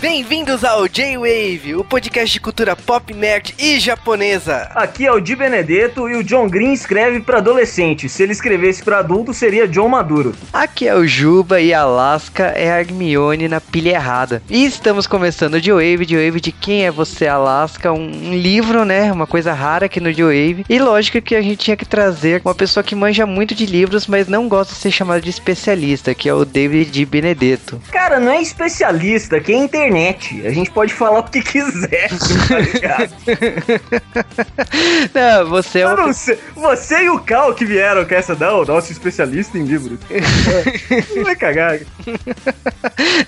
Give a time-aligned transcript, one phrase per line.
[0.00, 4.70] Bem-vindos ao J-Wave, o podcast de cultura pop, nerd e japonesa.
[4.74, 8.08] Aqui é o Di Benedetto e o John Green escreve para adolescente.
[8.08, 10.34] Se ele escrevesse para adulto, seria John Maduro.
[10.54, 14.42] Aqui é o Juba e Alaska é a Hermione na pilha errada.
[14.48, 19.12] E estamos começando o J-Wave, J-Wave de Quem é Você, Alaska, um, um livro, né?
[19.12, 20.64] Uma coisa rara aqui no J-Wave.
[20.66, 24.06] E lógico que a gente tinha que trazer uma pessoa que manja muito de livros,
[24.06, 27.82] mas não gosta de ser chamada de especialista, que é o David Di Benedetto.
[27.92, 29.56] Cara, não é especialista, que é
[29.90, 30.46] internet.
[30.46, 32.08] A gente pode falar o que quiser,
[32.48, 33.10] tá ligado?
[35.12, 36.38] não, você é uma não sei.
[36.54, 39.98] Você e o Cal que vieram com essa, não, nosso especialista em livros.
[41.14, 41.80] Não vai cagar.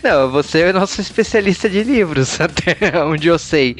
[0.02, 3.76] Não, você é o nosso especialista de livros, até onde eu sei.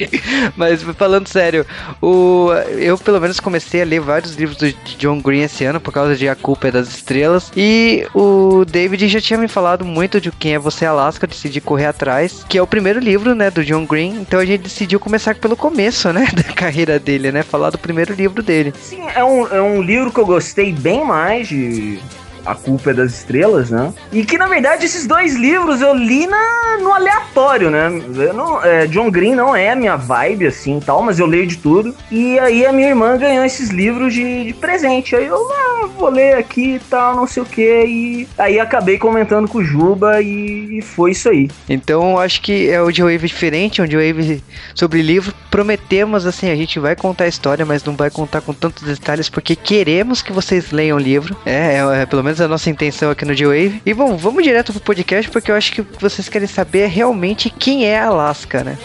[0.55, 1.65] Mas falando sério,
[2.01, 5.79] o, eu pelo menos comecei a ler vários livros do de John Green esse ano
[5.79, 7.51] por causa de A Culpa é das Estrelas.
[7.55, 11.61] E o David já tinha me falado muito de Quem é Você Alaska, eu decidi
[11.61, 14.15] correr atrás, que é o primeiro livro, né, do John Green.
[14.21, 18.15] Então a gente decidiu começar pelo começo, né, da carreira dele, né, falar do primeiro
[18.15, 18.73] livro dele.
[18.81, 21.99] Sim, é um, é um livro que eu gostei bem mais de.
[22.45, 23.93] A Culpa é das Estrelas, né?
[24.11, 27.89] E que na verdade esses dois livros eu li na, no aleatório, né?
[28.33, 31.57] Não, é, John Green não é a minha vibe assim tal, mas eu leio de
[31.57, 31.95] tudo.
[32.11, 35.15] E aí a minha irmã ganhou esses livros de, de presente.
[35.15, 37.85] Aí eu ah, vou ler aqui e tal, não sei o que.
[37.85, 41.49] E aí acabei comentando com o Juba e, e foi isso aí.
[41.69, 44.43] Então acho que é o J-Wave diferente, é um J-Wave
[44.75, 45.33] sobre livro.
[45.49, 49.29] Prometemos, assim, a gente vai contar a história, mas não vai contar com tantos detalhes,
[49.29, 51.35] porque queremos que vocês leiam o livro.
[51.45, 53.81] É, é, é pelo menos a nossa intenção aqui no J-Wave.
[53.85, 57.49] E bom, vamos direto pro podcast, porque eu acho que vocês querem saber é realmente
[57.49, 58.77] quem é a Alaska, né?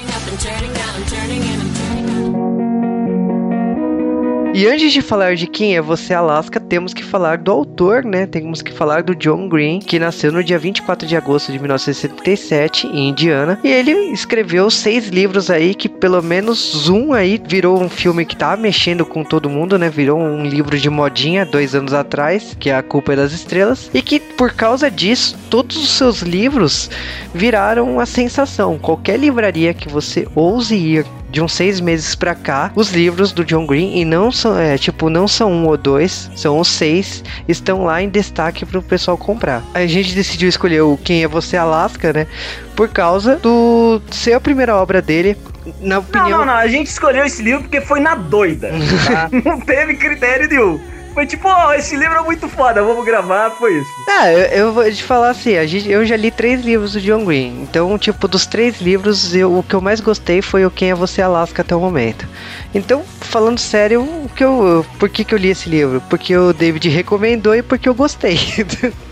[4.54, 8.26] E antes de falar de quem é você, Alaska, temos que falar do autor, né?
[8.26, 12.86] Temos que falar do John Green, que nasceu no dia 24 de agosto de 1977
[12.86, 13.60] em Indiana.
[13.62, 18.36] E ele escreveu seis livros aí, que pelo menos um aí virou um filme que
[18.36, 19.88] tá mexendo com todo mundo, né?
[19.90, 23.90] Virou um livro de modinha dois anos atrás, que é A Culpa é das Estrelas.
[23.92, 26.90] E que por causa disso, todos os seus livros
[27.34, 28.78] viraram uma sensação.
[28.78, 33.44] Qualquer livraria que você ouse ir de uns seis meses pra cá, os livros do
[33.44, 37.22] John Green, e não são, é, tipo, não são um ou dois, são os seis,
[37.46, 39.62] estão lá em destaque pro pessoal comprar.
[39.74, 42.26] A gente decidiu escolher o Quem é Você Alaska, né?
[42.74, 45.36] Por causa do ser a primeira obra dele.
[45.80, 46.30] Na opinião.
[46.30, 46.54] Não, não, não.
[46.54, 48.70] A gente escolheu esse livro porque foi na doida.
[49.08, 49.28] Tá?
[49.44, 50.80] não teve critério nenhum.
[51.18, 53.90] Foi tipo, ó, oh, esse livro é muito foda, vamos gravar, foi isso.
[54.08, 57.00] Ah, eu, eu vou te falar assim, a gente, eu já li três livros do
[57.00, 57.60] John Green.
[57.60, 60.94] Então, tipo, dos três livros, eu, o que eu mais gostei foi o Quem é
[60.94, 62.24] Você Alaska até o momento.
[62.72, 66.00] Então, falando sério, o que eu, por que, que eu li esse livro?
[66.08, 68.38] Porque o David recomendou e porque eu gostei.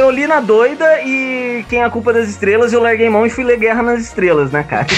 [0.00, 3.26] É, eu li na doida e quem é a culpa das estrelas, eu larguei mão
[3.26, 4.86] e fui ler Guerra nas Estrelas, né, cara?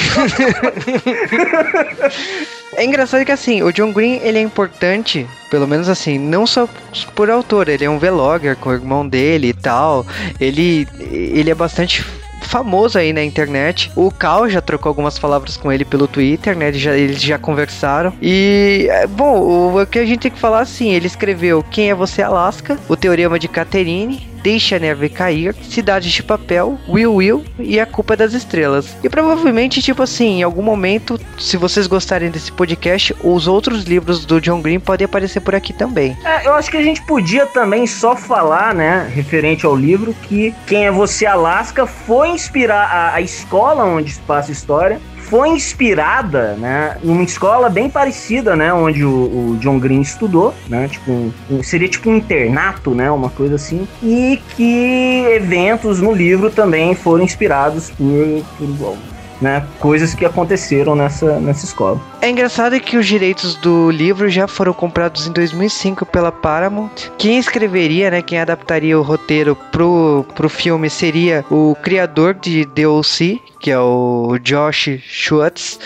[2.75, 6.67] É engraçado que assim, o John Green ele é importante, pelo menos assim, não só
[7.15, 10.07] por autor, ele é um vlogger com o irmão dele e tal.
[10.41, 12.03] Ele, ele é bastante
[12.41, 13.93] famoso aí na internet.
[13.95, 16.69] O Cal já trocou algumas palavras com ele pelo Twitter, né?
[16.69, 18.15] Eles já, eles já conversaram.
[18.23, 21.95] E, bom, o, o que a gente tem que falar assim: ele escreveu Quem é
[21.95, 22.79] Você, Alaska?
[22.89, 24.32] O Teorema de Catherine.
[24.43, 28.97] Deixa a Neve Cair, Cidades de Papel, Will Will e A Culpa das Estrelas.
[29.03, 34.25] E provavelmente, tipo assim, em algum momento, se vocês gostarem desse podcast, os outros livros
[34.25, 36.17] do John Green podem aparecer por aqui também.
[36.25, 40.55] É, eu acho que a gente podia também só falar, né, referente ao livro, que
[40.67, 45.01] Quem é Você Alaska foi inspirar a, a escola onde se passa a história
[45.33, 50.89] foi inspirada, né, numa escola bem parecida, né, onde o, o John Green estudou, né,
[50.89, 51.11] tipo,
[51.51, 56.95] um, seria tipo um internato, né, uma coisa assim, e que eventos no livro também
[56.95, 58.99] foram inspirados por, por
[59.43, 62.01] né, coisas que aconteceram nessa, nessa escola.
[62.21, 67.11] É engraçado que os direitos do livro já foram comprados em 2005 pela Paramount.
[67.19, 72.87] Quem escreveria, né, quem adaptaria o roteiro pro, pro filme seria o criador de The
[72.87, 75.79] O.C., que é o Josh Schwartz.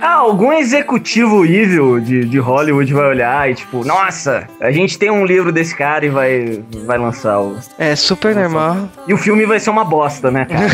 [0.00, 5.10] Ah, algum executivo evil de, de Hollywood vai olhar e tipo, nossa, a gente tem
[5.10, 7.56] um livro desse cara e vai, vai lançar o.
[7.78, 8.88] É super normal.
[9.06, 10.66] E o filme vai ser uma bosta, né, cara?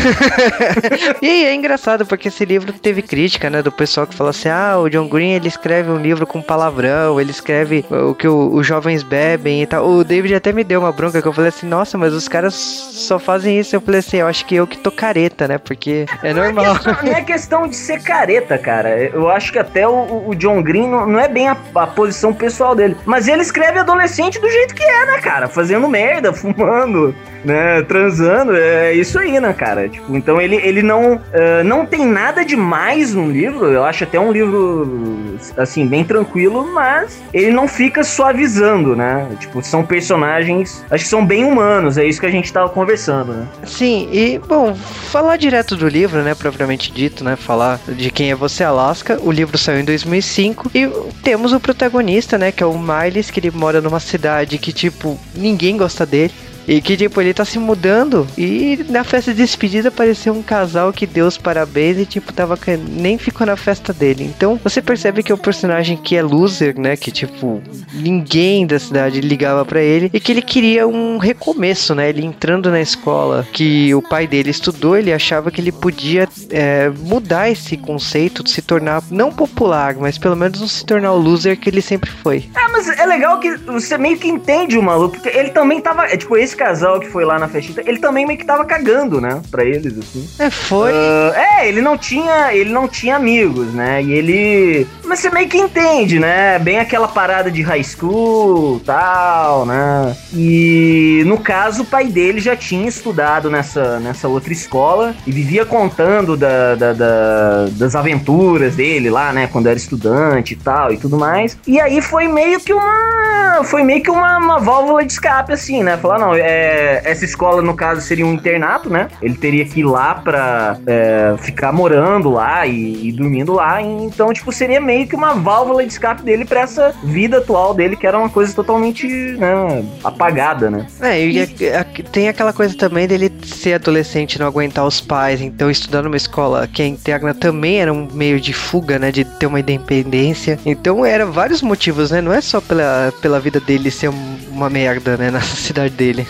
[1.21, 4.77] e é engraçado porque esse livro teve crítica, né, do pessoal que fala assim: ah,
[4.77, 8.67] o John Green ele escreve um livro com palavrão, ele escreve o que o, os
[8.67, 9.87] jovens bebem e tal.
[9.87, 12.53] O David até me deu uma bronca que eu falei assim: nossa, mas os caras
[12.53, 13.75] só fazem isso.
[13.75, 16.65] Eu falei assim: eu acho que eu que tô careta, né, porque é normal.
[16.65, 20.27] Não é questão, não é questão de ser careta, cara eu acho que até o,
[20.27, 22.95] o John Green não, não é bem a, a, posição pessoal dele.
[23.05, 25.47] Mas ele escreve adolescente do jeito que é, né, cara?
[25.47, 27.15] Fazendo merda, fumando.
[27.43, 29.89] né, transando, é isso aí, né, cara?
[29.89, 34.19] Tipo, então ele, ele não, uh, não tem nada demais no livro, eu acho até
[34.19, 39.27] um livro, assim, bem tranquilo, mas ele não fica suavizando, né?
[39.39, 43.33] Tipo, são personagens, acho que são bem humanos, é isso que a gente tava conversando,
[43.33, 43.47] né?
[43.65, 44.75] Sim, e, bom,
[45.13, 49.31] falar direto do livro, né, propriamente dito, né, falar de quem é você, Alaska, o
[49.31, 50.89] livro saiu em 2005 e
[51.21, 55.19] temos o protagonista, né, que é o Miles, que ele mora numa cidade que, tipo,
[55.35, 56.33] ninguém gosta dele.
[56.67, 60.93] E que, tipo, ele tá se mudando e na festa de despedida apareceu um casal
[60.93, 62.57] que deu os parabéns e, tipo, tava
[62.89, 64.23] nem ficou na festa dele.
[64.23, 66.95] Então, você percebe que é um personagem que é loser, né?
[66.95, 67.61] Que, tipo,
[67.93, 72.09] ninguém da cidade ligava para ele e que ele queria um recomeço, né?
[72.09, 76.89] Ele entrando na escola que o pai dele estudou, ele achava que ele podia é,
[76.89, 81.17] mudar esse conceito, de se tornar não popular, mas pelo menos não se tornar o
[81.17, 82.49] loser que ele sempre foi.
[82.55, 86.05] É, mas é legal que você meio que entende o maluco, porque ele também tava,
[86.05, 88.63] é, tipo, esse esse casal que foi lá na festita, ele também meio que tava
[88.63, 89.41] cagando, né?
[89.49, 90.27] Pra eles, assim.
[90.39, 90.91] É, foi.
[90.91, 92.53] Uh, é, ele não tinha.
[92.53, 94.01] Ele não tinha amigos, né?
[94.01, 94.87] E ele.
[95.13, 96.57] Mas você meio que entende, né?
[96.57, 100.17] Bem aquela parada de high school tal, né?
[100.33, 105.67] E no caso, o pai dele já tinha estudado nessa, nessa outra escola e vivia
[105.67, 109.45] contando da, da, da, das aventuras dele lá, né?
[109.45, 111.59] Quando era estudante e tal e tudo mais.
[111.67, 113.63] E aí foi meio que uma.
[113.65, 115.95] Foi meio que uma, uma válvula de escape, assim, né?
[115.95, 119.09] Falar, não, é, essa escola, no caso, seria um internato, né?
[119.21, 123.79] Ele teria que ir lá pra é, ficar morando lá e, e, dormindo lá.
[123.79, 127.95] Então, tipo, seria meio que uma válvula de escape dele pra essa vida atual dele,
[127.95, 130.87] que era uma coisa totalmente né, apagada, né?
[131.01, 132.03] É, e, e...
[132.11, 136.67] tem aquela coisa também dele ser adolescente não aguentar os pais, então estudando numa escola
[136.67, 139.11] que é interna também era um meio de fuga, né?
[139.11, 140.59] De ter uma independência.
[140.65, 142.21] Então, eram vários motivos, né?
[142.21, 144.09] Não é só pela, pela vida dele ser
[144.49, 145.31] uma merda, né?
[145.31, 146.27] Na cidade dele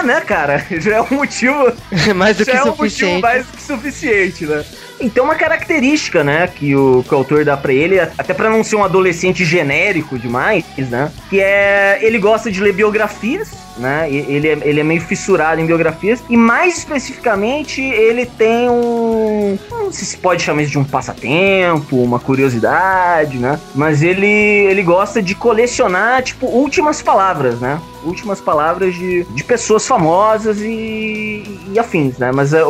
[0.00, 0.64] é, né, cara?
[0.70, 1.72] Já é um motivo.
[2.14, 3.04] mais do que já suficiente.
[3.04, 4.64] É um motivo mais do que suficiente, né?
[5.00, 8.62] Então, uma característica, né, que o, que o autor dá pra ele, até para não
[8.62, 13.50] ser um adolescente genérico demais, né, que é ele gosta de ler biografias,
[13.80, 19.58] né, ele é, ele é meio fissurado em biografias, e mais especificamente, ele tem um.
[19.70, 24.82] Não sei se pode chamar isso de um passatempo, uma curiosidade, né, mas ele, ele
[24.82, 31.42] gosta de colecionar, tipo, últimas palavras, né, últimas palavras de, de pessoas famosas e,
[31.72, 32.60] e afins, né, mas é,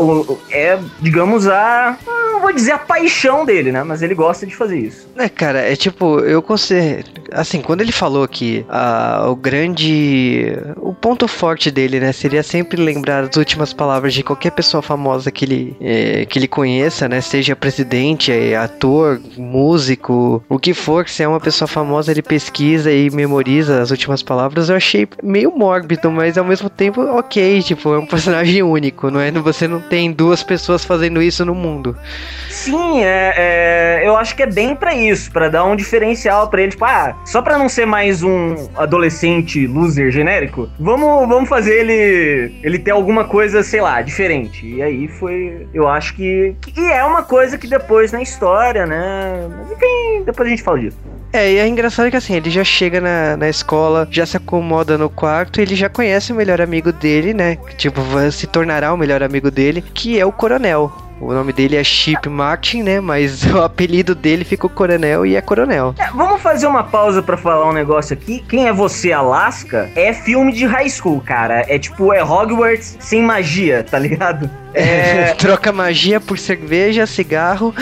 [0.51, 1.99] é digamos, a
[2.41, 3.83] não vou dizer a paixão dele, né?
[3.85, 5.07] Mas ele gosta de fazer isso.
[5.17, 7.05] É, cara, é tipo, eu considero.
[7.33, 10.57] Assim, quando ele falou que ah, o grande.
[10.77, 12.12] O ponto forte dele, né?
[12.12, 16.47] Seria sempre lembrar as últimas palavras de qualquer pessoa famosa que ele, é, que ele
[16.47, 17.20] conheça, né?
[17.20, 22.93] Seja presidente, é, ator, músico, o que for, se é uma pessoa famosa, ele pesquisa
[22.93, 24.69] e memoriza as últimas palavras.
[24.69, 29.20] Eu achei meio mórbido, mas ao mesmo tempo, ok, tipo, é um personagem único, não
[29.20, 29.31] é?
[29.31, 31.97] Você não tem duas pessoas fazendo isso no mundo.
[32.50, 36.62] Sim, é, é, eu acho que é bem para isso, para dar um diferencial para
[36.62, 36.73] ele.
[36.73, 42.55] Tipo, ah, só pra não ser mais um adolescente loser genérico, vamos, vamos fazer ele,
[42.63, 44.67] ele ter alguma coisa, sei lá, diferente.
[44.67, 46.55] E aí foi, eu acho que.
[46.77, 49.49] E é uma coisa que depois na história, né?
[49.59, 50.99] Mas enfim, depois a gente fala disso.
[51.33, 54.99] É, e é engraçado que assim, ele já chega na, na escola, já se acomoda
[54.99, 57.57] no quarto, ele já conhece o melhor amigo dele, né?
[57.76, 58.00] Tipo,
[58.33, 60.93] se tornará o melhor amigo dele, que é o coronel.
[61.21, 62.99] O nome dele é Chip Martin, né?
[62.99, 65.95] Mas o apelido dele ficou Coronel e é Coronel.
[65.99, 68.43] É, vamos fazer uma pausa para falar um negócio aqui.
[68.49, 69.91] Quem é você, Alaska?
[69.95, 71.65] É filme de high school, cara.
[71.69, 74.50] É tipo, é Hogwarts sem magia, tá ligado?
[74.73, 75.35] É...
[75.39, 77.75] Troca magia por cerveja, cigarro,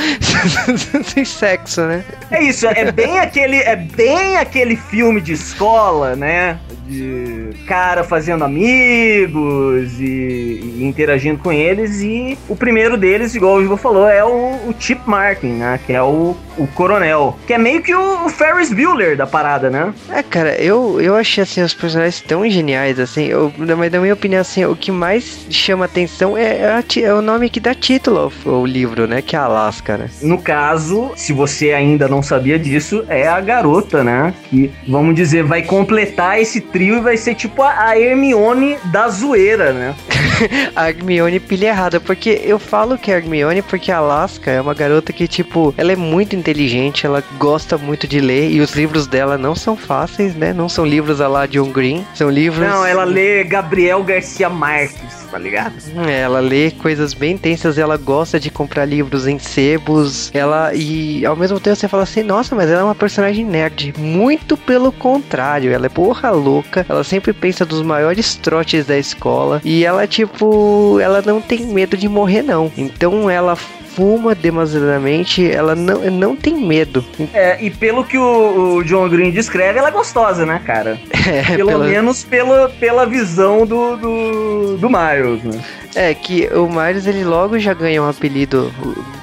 [1.04, 2.04] sem sexo, né?
[2.30, 6.59] É isso, é bem aquele, é bem aquele filme de escola, né?
[6.88, 12.00] De cara fazendo amigos e, e interagindo com eles.
[12.00, 14.28] E o primeiro deles, igual o Ivo falou, é o,
[14.68, 15.78] o Chip Martin, né?
[15.87, 17.38] Que é o, o coronel.
[17.47, 19.92] Que é meio que o, o Ferris Bueller da parada, né?
[20.11, 23.26] É, cara, eu, eu achei assim os personagens tão geniais, assim.
[23.26, 27.21] Eu, mas na minha opinião, assim, o que mais chama atenção é, é é o
[27.21, 29.21] nome que dá título ao, ao, livro, né?
[29.23, 30.11] Que é Alaska, né?
[30.23, 34.35] No caso, se você ainda não sabia disso, é a garota, né?
[34.49, 39.08] Que, vamos dizer, vai completar esse trio e vai ser tipo a, a Hermione da
[39.08, 39.97] zoeira, né?
[40.76, 44.75] a Hermione pilha errada, porque eu falo que é Hermione porque a Alaska é uma
[44.75, 49.08] garota que, tipo, ela é muito inteligente, ela gosta muito de ler e os livros
[49.08, 50.52] dela não são fáceis, né?
[50.52, 52.64] Não são livros a lá John Green, são livros...
[52.64, 55.26] Não, ela lê Gabriel Garcia Marques.
[55.30, 55.75] Tá ligado?
[56.06, 61.25] É, ela lê coisas bem intensas, ela gosta de comprar livros em sebos, ela e
[61.25, 63.94] ao mesmo tempo você fala assim, nossa, mas ela é uma personagem nerd.
[63.99, 69.61] Muito pelo contrário, ela é porra louca, ela sempre pensa dos maiores trotes da escola
[69.64, 72.73] e ela tipo, ela não tem medo de morrer não.
[72.76, 73.56] Então ela
[73.99, 77.05] fuma demasiadamente, ela não, não tem medo.
[77.35, 80.97] É, e pelo que o, o John Green descreve, ela é gostosa, né, cara?
[81.28, 81.85] É, pelo pela...
[81.85, 85.62] menos pela, pela visão do, do, do Miles, né?
[85.99, 88.73] É, que o Miles ele logo já ganha um apelido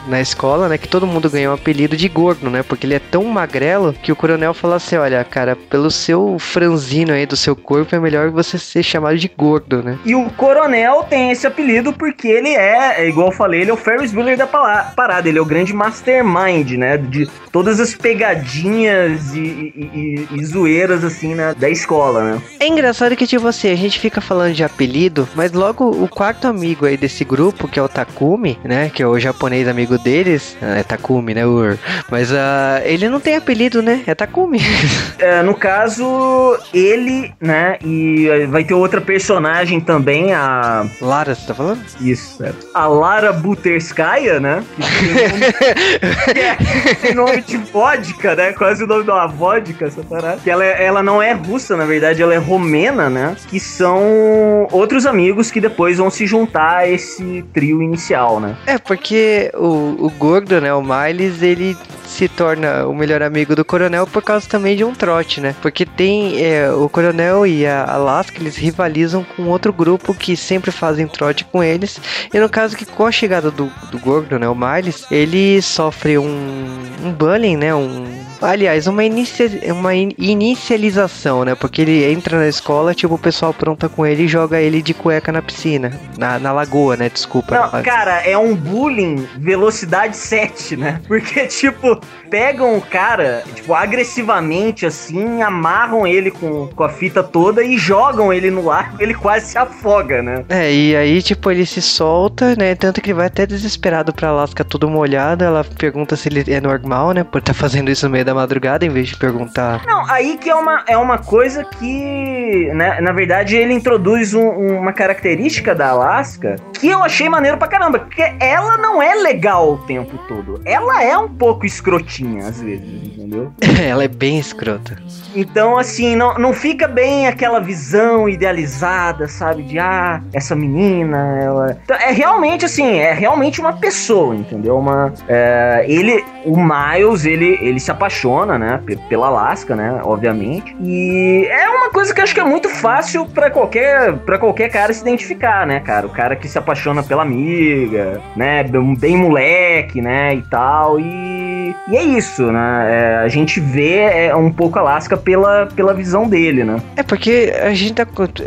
[0.10, 0.78] na escola, né?
[0.78, 2.62] Que todo mundo ganha um apelido de gordo, né?
[2.64, 7.14] Porque ele é tão magrelo que o coronel fala assim: olha, cara, pelo seu franzino
[7.14, 9.98] aí do seu corpo é melhor você ser chamado de gordo, né?
[10.04, 13.74] E o coronel tem esse apelido porque ele é, é igual eu falei, ele é
[13.74, 16.98] o Ferris Bueller da parada, ele é o grande mastermind, né?
[16.98, 21.56] De todas as pegadinhas e, e, e, e zoeiras, assim, né?
[21.58, 22.42] Da escola, né?
[22.60, 26.48] É engraçado que, tipo assim, a gente fica falando de apelido, mas logo o quarto
[26.48, 28.90] amigo aí desse grupo, que é o Takumi, né?
[28.90, 30.58] Que é o japonês amigo deles.
[30.62, 31.46] É Takumi, né?
[31.46, 31.78] Ur.
[32.10, 34.02] Mas uh, ele não tem apelido, né?
[34.08, 34.60] É Takumi.
[35.18, 37.78] É, no caso, ele, né?
[37.84, 40.86] E vai ter outra personagem também, a.
[41.02, 41.82] Lara, você tá falando?
[42.02, 42.52] Isso, é.
[42.74, 44.64] A Lara Buterskaya, né?
[46.34, 46.56] Que é,
[47.02, 48.54] tem nome de vodka, né?
[48.54, 50.42] Quase o nome de uma vodka, essa parada.
[50.44, 53.36] Que ela, é, ela não é russa, na verdade, ela é romena, né?
[53.48, 58.56] Que são outros amigos que depois vão se juntar a esse trio inicial, né?
[58.66, 60.74] É, porque o, o gordo, né?
[60.74, 64.94] O Miles, ele se torna o melhor amigo do coronel por causa também de um
[64.94, 65.56] trote, né?
[65.62, 70.72] Porque tem é, o coronel e a Alaska, eles rivalizam com outro grupo que sempre
[70.72, 72.00] fazem trote com eles.
[72.34, 74.48] E no caso que com a chegada do, do gordo, né?
[74.48, 77.74] O Miles, ele sofre um, um bullying, né?
[77.76, 81.56] Um Aliás, uma, inicia, uma in, inicialização, né?
[81.56, 84.94] Porque ele entra na escola, tipo, o pessoal pronta com ele e joga ele de
[84.94, 85.92] cueca na piscina.
[86.18, 87.10] Na, na lagoa, né?
[87.10, 87.56] Desculpa.
[87.56, 91.02] Não, cara, é um bullying velocidade 7, né?
[91.08, 92.00] Porque, tipo,
[92.30, 98.32] pegam o cara, tipo, agressivamente, assim, amarram ele com, com a fita toda e jogam
[98.32, 100.46] ele no lago, ele quase se afoga, né?
[100.50, 102.76] É, e aí, tipo, ele se solta, né?
[102.76, 105.44] Tanto que ele vai até desesperado pra Alaska tudo molhado.
[105.44, 107.24] Ela pergunta se ele é normal, né?
[107.24, 109.84] Por estar tá fazendo isso no meio da madrugada em vez de perguntar.
[109.86, 114.48] Não, aí que é uma, é uma coisa que, né, na verdade, ele introduz um,
[114.48, 118.00] uma característica da Alaska que eu achei maneiro pra caramba.
[118.00, 120.62] Porque ela não é legal o tempo todo.
[120.66, 123.52] Ela é um pouco escrotinha, às vezes, entendeu?
[123.82, 124.98] ela é bem escrota.
[125.36, 129.64] Então, assim, não, não fica bem aquela visão idealizada, sabe?
[129.64, 131.78] De, ah, essa menina, ela.
[131.84, 134.78] Então, é realmente, assim, é realmente uma pessoa, entendeu?
[134.78, 135.14] Uma.
[135.28, 140.76] É, ele, o Miles, ele, ele se apaixona apaixona, né, pela Alaska, né, obviamente.
[140.82, 144.94] E é uma coisa que acho que é muito fácil para qualquer para qualquer cara
[144.94, 146.08] se identificar, né, cara?
[146.08, 148.64] O cara que se apaixona pela amiga, né,
[148.98, 151.00] bem moleque, né, e tal.
[151.00, 151.45] E,
[151.88, 152.88] e é isso, né?
[152.90, 156.82] É, a gente vê é, um pouco Alaska pela, pela visão dele, né?
[156.96, 158.06] É porque a gente tá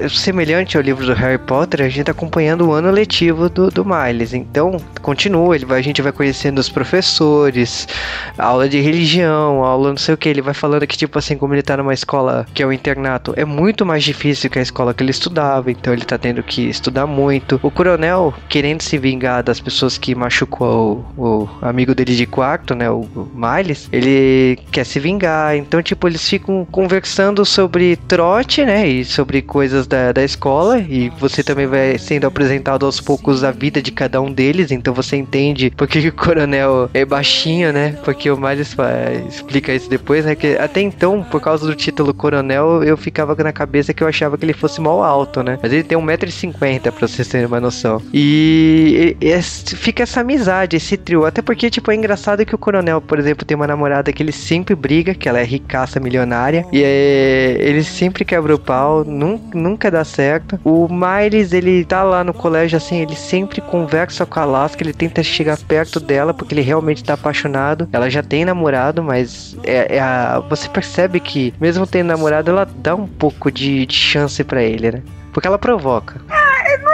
[0.09, 3.85] semelhante ao livro do Harry Potter, a gente tá acompanhando o ano letivo do, do
[3.85, 4.35] Miles.
[4.35, 7.89] Então, continua, ele vai, a gente vai conhecendo os professores,
[8.37, 10.29] aula de religião, aula, não sei o que.
[10.29, 13.33] Ele vai falando que, tipo assim, como ele tá numa escola que é o internato,
[13.37, 16.69] é muito mais difícil que a escola que ele estudava, então ele tá tendo que
[16.69, 17.59] estudar muito.
[17.63, 22.75] O coronel, querendo se vingar das pessoas que machucou o, o amigo dele de quarto,
[22.75, 25.57] né, o, o Miles, ele quer se vingar.
[25.57, 31.11] Então, tipo, eles ficam conversando sobre trote, né, e sobre coisas da, da escola, e
[31.19, 35.17] você também vai sendo apresentado aos poucos a vida de cada um deles, então você
[35.17, 40.35] entende porque o coronel é baixinho, né, porque o Miles faz explica isso depois, né?
[40.35, 44.37] Que até então, por causa do título coronel, eu ficava na cabeça que eu achava
[44.37, 45.59] que ele fosse mal alto, né?
[45.63, 48.03] Mas ele tem 1,50m, pra vocês terem uma noção.
[48.13, 51.25] E, e, e, fica essa amizade, esse trio.
[51.25, 54.33] Até porque, tipo, é engraçado que o coronel, por exemplo, tem uma namorada que ele
[54.33, 56.67] sempre briga, que ela é ricaça milionária.
[56.73, 60.59] E é, ele sempre quebra o pau, nunca, nunca dá certo.
[60.65, 64.93] O Miles, ele tá lá no colégio, assim, ele sempre conversa com a Alaska, ele
[64.93, 67.89] tenta chegar perto dela, porque ele realmente tá apaixonado.
[67.93, 72.65] Ela já tem namorado, mas é, é a, você percebe que, mesmo tendo namorado, ela
[72.65, 75.03] dá um pouco de, de chance para ele, né?
[75.33, 76.21] Porque ela provoca.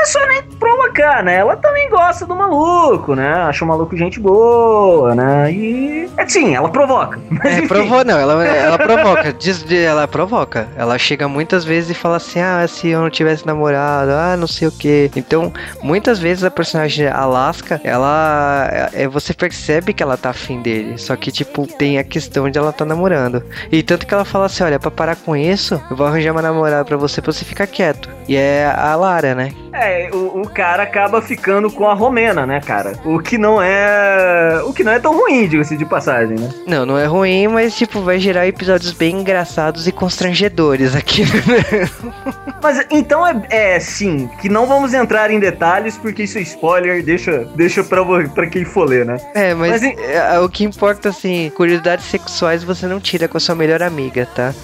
[0.04, 1.36] É só nem provocar, né?
[1.36, 3.26] Ela também gosta do maluco, né?
[3.44, 5.50] Acha o maluco gente boa, né?
[5.50, 6.10] E.
[6.18, 7.18] É sim, ela provoca.
[7.44, 9.32] É, provou, não, ela, ela provoca.
[9.32, 10.68] Diz, ela provoca.
[10.76, 14.46] Ela chega muitas vezes e fala assim: ah, se eu não tivesse namorado, ah, não
[14.46, 15.10] sei o que.
[15.16, 15.50] Então,
[15.82, 18.68] muitas vezes a personagem Alaska, ela.
[18.92, 20.98] É, você percebe que ela tá afim dele.
[20.98, 23.42] Só que, tipo, tem a questão de ela tá namorando.
[23.72, 26.42] E tanto que ela fala assim: olha, pra parar com isso, eu vou arranjar uma
[26.42, 28.10] namorada pra você pra você ficar quieto.
[28.28, 29.52] E é a Lara, né?
[29.74, 32.92] É, o, o cara acaba ficando com a Romena, né, cara?
[33.04, 34.62] O que não é.
[34.64, 36.48] O que não é tão ruim, diga-se de passagem, né?
[36.64, 41.24] Não, não é ruim, mas tipo, vai gerar episódios bem engraçados e constrangedores aqui.
[42.64, 47.04] Mas então é, é sim, que não vamos entrar em detalhes, porque isso é spoiler,
[47.04, 48.02] deixa, deixa pra,
[48.34, 49.18] pra quem for ler, né?
[49.34, 53.36] É, mas, Mas em- é, o que importa, assim, curiosidades sexuais você não tira com
[53.36, 54.54] a sua melhor amiga, tá?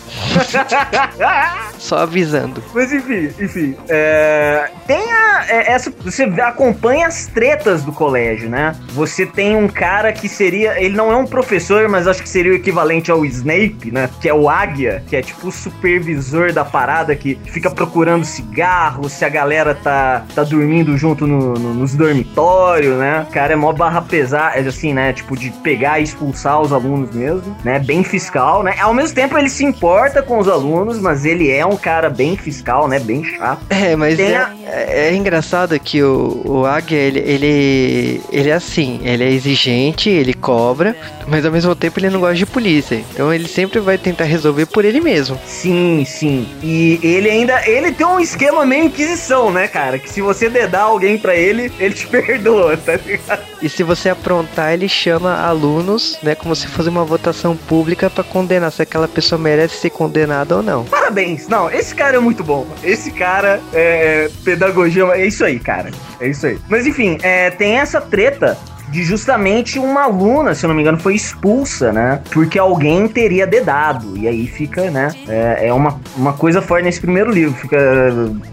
[1.78, 2.62] Só avisando.
[2.74, 3.76] Mas enfim, enfim.
[3.88, 5.92] É, tem a, é, essa.
[6.02, 8.74] Você acompanha as tretas do colégio, né?
[8.92, 10.80] Você tem um cara que seria.
[10.82, 14.08] Ele não é um professor, mas acho que seria o equivalente ao Snape, né?
[14.20, 17.89] Que é o Águia, que é tipo o supervisor da parada que fica procurando
[18.24, 23.26] cigarro, se a galera tá, tá dormindo junto no- no- nos dormitórios, né?
[23.28, 25.12] O cara é mó barra pesada, assim, né?
[25.12, 27.78] Tipo, de pegar e expulsar os alunos mesmo, né?
[27.78, 28.74] Bem fiscal, né?
[28.80, 32.36] Ao mesmo tempo ele se importa com os alunos, mas ele é um cara bem
[32.36, 32.98] fiscal, né?
[32.98, 33.60] Bem chato.
[33.70, 38.52] É, mas é, a- é- é engraçado que o, o Águia, ele, ele, ele é
[38.54, 40.94] assim, ele é exigente, ele cobra,
[41.26, 43.02] mas ao mesmo tempo ele não gosta de polícia.
[43.12, 45.38] Então ele sempre vai tentar resolver por ele mesmo.
[45.46, 46.46] Sim, sim.
[46.62, 47.66] E ele ainda.
[47.68, 49.98] Ele tem um esquema meio inquisição, né, cara?
[49.98, 53.42] Que se você dedar alguém pra ele, ele te perdoa, tá ligado?
[53.62, 58.24] E se você aprontar, ele chama alunos, né, como se fosse uma votação pública pra
[58.24, 60.84] condenar se aquela pessoa merece ser condenada ou não.
[60.84, 61.48] Parabéns.
[61.48, 62.66] Não, esse cara é muito bom.
[62.82, 65.04] Esse cara é pedagogia.
[65.14, 65.90] É isso aí, cara.
[66.20, 66.58] É isso aí.
[66.68, 68.56] Mas enfim, é, tem essa treta.
[68.90, 72.20] De justamente uma aluna, se eu não me engano, foi expulsa, né?
[72.32, 74.16] Porque alguém teria dedado.
[74.16, 75.08] E aí fica, né?
[75.28, 77.54] É, é uma, uma coisa forte nesse primeiro livro.
[77.54, 77.78] Fica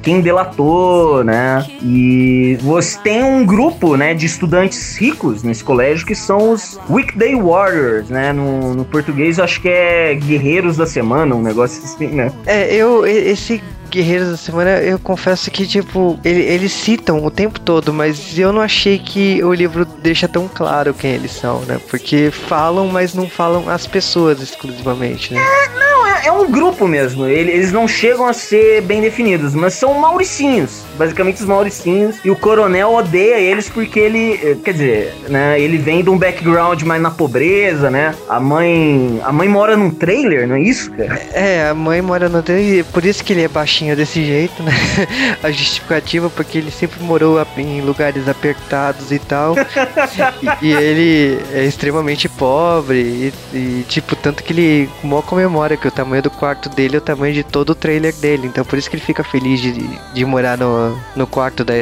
[0.01, 1.65] quem delatou, né?
[1.81, 7.35] E você tem um grupo, né, de estudantes ricos nesse colégio que são os Weekday
[7.35, 8.31] Warriors, né?
[8.33, 12.31] No, no português eu acho que é Guerreiros da Semana, um negócio assim, né?
[12.45, 13.61] É, eu, esse
[13.97, 18.53] Guerreiros da Semana, eu confesso que, tipo, ele- eles citam o tempo todo, mas eu
[18.53, 21.79] não achei que o livro deixa tão claro quem eles são, né?
[21.89, 25.41] Porque falam, mas não falam as pessoas exclusivamente, né?
[25.79, 27.25] Não, é, é um grupo mesmo.
[27.25, 30.81] Ele- Eles não chegam a ser bem definidos, mas são mauricinhos.
[30.97, 32.17] Basicamente os mauricinhos.
[32.23, 34.39] E o coronel odeia eles porque ele.
[34.41, 35.59] eh, Quer dizer, né?
[35.59, 38.13] Ele vem de um background mais na pobreza, né?
[38.27, 39.21] A mãe.
[39.23, 41.21] A mãe mora num trailer, não é isso, cara?
[41.33, 44.71] É, a mãe mora no e por isso que ele é baixinho desse jeito, né?
[45.43, 49.55] A justificativa, porque ele sempre morou em lugares apertados e tal.
[50.61, 52.99] e, e ele é extremamente pobre.
[52.99, 56.99] E, e, tipo, tanto que ele mó comemora que o tamanho do quarto dele é
[56.99, 58.47] o tamanho de todo o trailer dele.
[58.47, 59.73] Então por isso que ele fica feliz de,
[60.13, 61.73] de morar no, no quarto da,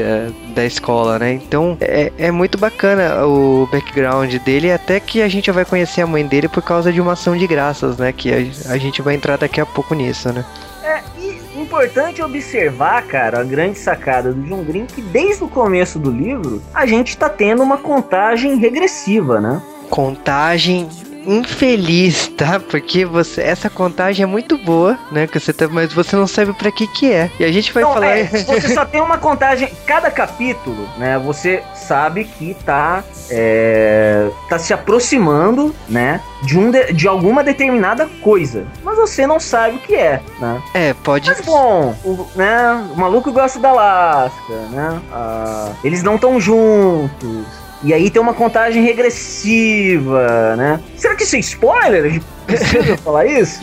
[0.53, 1.33] da escola, né?
[1.33, 6.07] Então é, é muito bacana o background dele, até que a gente vai conhecer a
[6.07, 8.11] mãe dele por causa de uma ação de graças, né?
[8.11, 10.45] Que a, a gente vai entrar daqui a pouco nisso, né?
[10.83, 15.97] É, e importante observar, cara, a grande sacada do John Green, que desde o começo
[15.99, 19.61] do livro, a gente tá tendo uma contagem regressiva, né?
[19.89, 20.87] Contagem
[21.25, 22.59] infeliz, tá?
[22.59, 25.27] Porque você, essa contagem é muito boa, né?
[25.27, 27.29] Que você tá, mas você não sabe pra que que é.
[27.39, 28.17] E a gente vai Então, falar.
[28.17, 29.69] é, você só tem uma contagem.
[29.85, 31.17] Cada capítulo, né?
[31.19, 36.21] Você sabe que tá, é, tá se aproximando, né?
[36.41, 38.65] De, um de, de alguma determinada coisa.
[38.83, 40.61] Mas você não sabe o que é, né?
[40.73, 41.27] É, pode.
[41.29, 42.87] Mas bom, o, né?
[42.95, 44.99] O maluco gosta da Alaska, né?
[45.11, 47.64] Ah, eles não estão juntos.
[47.85, 50.79] E aí tem uma contagem regressiva, né?
[50.97, 52.19] Será que isso é spoiler?
[52.45, 53.59] Precisa falar isso?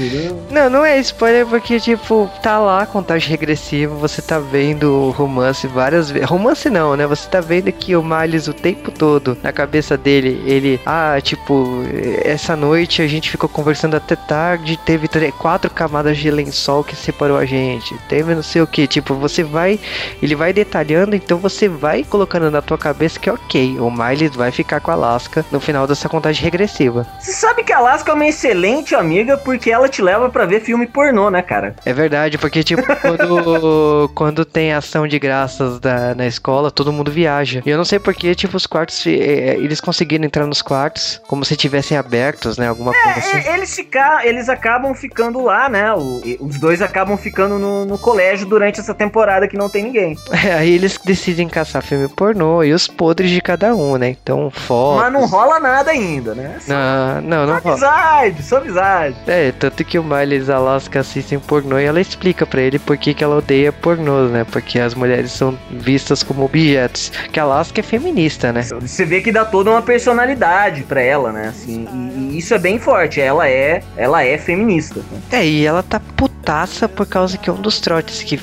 [0.51, 5.11] Não, não é spoiler porque, tipo, tá lá a contagem regressiva, você tá vendo o
[5.11, 6.29] romance várias vezes.
[6.29, 7.07] Romance não, né?
[7.07, 11.83] Você tá vendo que o Miles o tempo todo, na cabeça dele, ele, ah, tipo,
[12.25, 17.39] essa noite a gente ficou conversando até tarde, teve quatro camadas de lençol que separou
[17.39, 19.79] a gente, teve não sei o que, tipo, você vai,
[20.23, 24.51] ele vai detalhando, então você vai colocando na tua cabeça que, ok, o Miles vai
[24.51, 27.07] ficar com a Alaska no final dessa contagem regressiva.
[27.21, 30.61] Você sabe que a Alaska é uma excelente amiga porque ela te leva pra ver
[30.61, 31.75] filme pornô, né, cara?
[31.85, 37.11] É verdade, porque, tipo, quando, quando tem ação de graças da, na escola, todo mundo
[37.11, 37.63] viaja.
[37.65, 41.45] E eu não sei porque, tipo, os quartos, eh, eles conseguiram entrar nos quartos como
[41.45, 42.69] se tivessem abertos, né?
[42.69, 43.39] Alguma coisa assim.
[43.49, 45.93] É, eles, fica, eles acabam ficando lá, né?
[45.95, 50.17] O- os dois acabam ficando no, no colégio durante essa temporada que não tem ninguém.
[50.45, 54.09] É, aí eles decidem caçar filme pornô e os podres de cada um, né?
[54.23, 55.01] Então, fotos...
[55.03, 56.57] Mas não rola nada ainda, né?
[56.61, 57.71] Só, Não, não, não só rola.
[57.73, 59.17] amizade, só amizade.
[59.27, 62.79] É, tanto que o Miles e a Alaska assistem pornô e ela explica pra ele
[62.79, 64.45] por que, que ela odeia pornô, né?
[64.51, 67.13] Porque as mulheres são vistas como objetos.
[67.33, 68.63] Que a Alaska é feminista, né?
[68.81, 71.49] Você vê que dá toda uma personalidade pra ela, né?
[71.49, 73.21] Assim, e, e isso é bem forte.
[73.21, 75.01] Ela é, ela é feminista.
[75.31, 78.37] É, e ela tá putaça por causa que um dos trotes que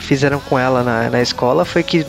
[0.00, 2.04] fizeram com ela na, na escola foi que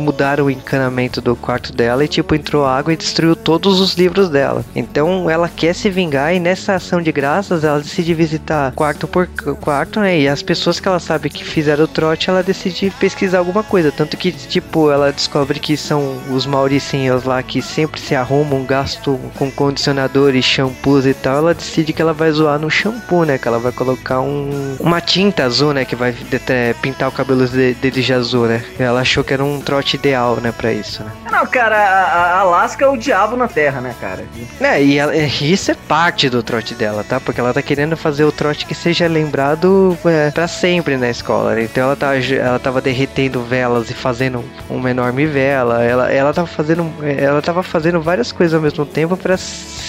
[0.00, 4.28] mudaram o encanamento do quarto dela e, tipo, entrou água e destruiu todos os livros
[4.28, 4.64] dela.
[4.74, 9.26] Então ela quer se vingar e nessa ação de graças ela decide visitar quarto por
[9.60, 10.18] quarto, né?
[10.20, 13.92] E as pessoas que ela sabe que fizeram o trote, ela decide pesquisar alguma coisa.
[13.92, 19.18] Tanto que, tipo, ela descobre que são os mauricinhos lá que sempre se arrumam, gastam
[19.36, 21.38] com condicionadores, shampoos e tal.
[21.38, 23.38] Ela decide que ela vai zoar no shampoo, né?
[23.38, 25.84] Que ela vai colocar um, uma tinta azul, né?
[25.84, 26.14] Que vai
[26.48, 28.64] é, pintar o cabelo dele de azul, né?
[28.78, 30.52] Ela achou que era um trote ideal, né?
[30.52, 31.10] Pra isso, né?
[31.30, 34.24] Não, cara, a, a Alaska é o diabo na Terra, né, cara?
[34.60, 37.20] É, e ela, isso é parte do trote dela, tá?
[37.20, 41.54] Porque ela tá querendo fazer o trote que seja lembrado é, para sempre na escola.
[41.54, 41.64] Né?
[41.64, 45.84] Então ela, tá, ela tava derretendo velas e fazendo uma enorme vela.
[45.84, 46.92] Ela, ela tava fazendo.
[47.02, 49.36] Ela tava fazendo várias coisas ao mesmo tempo para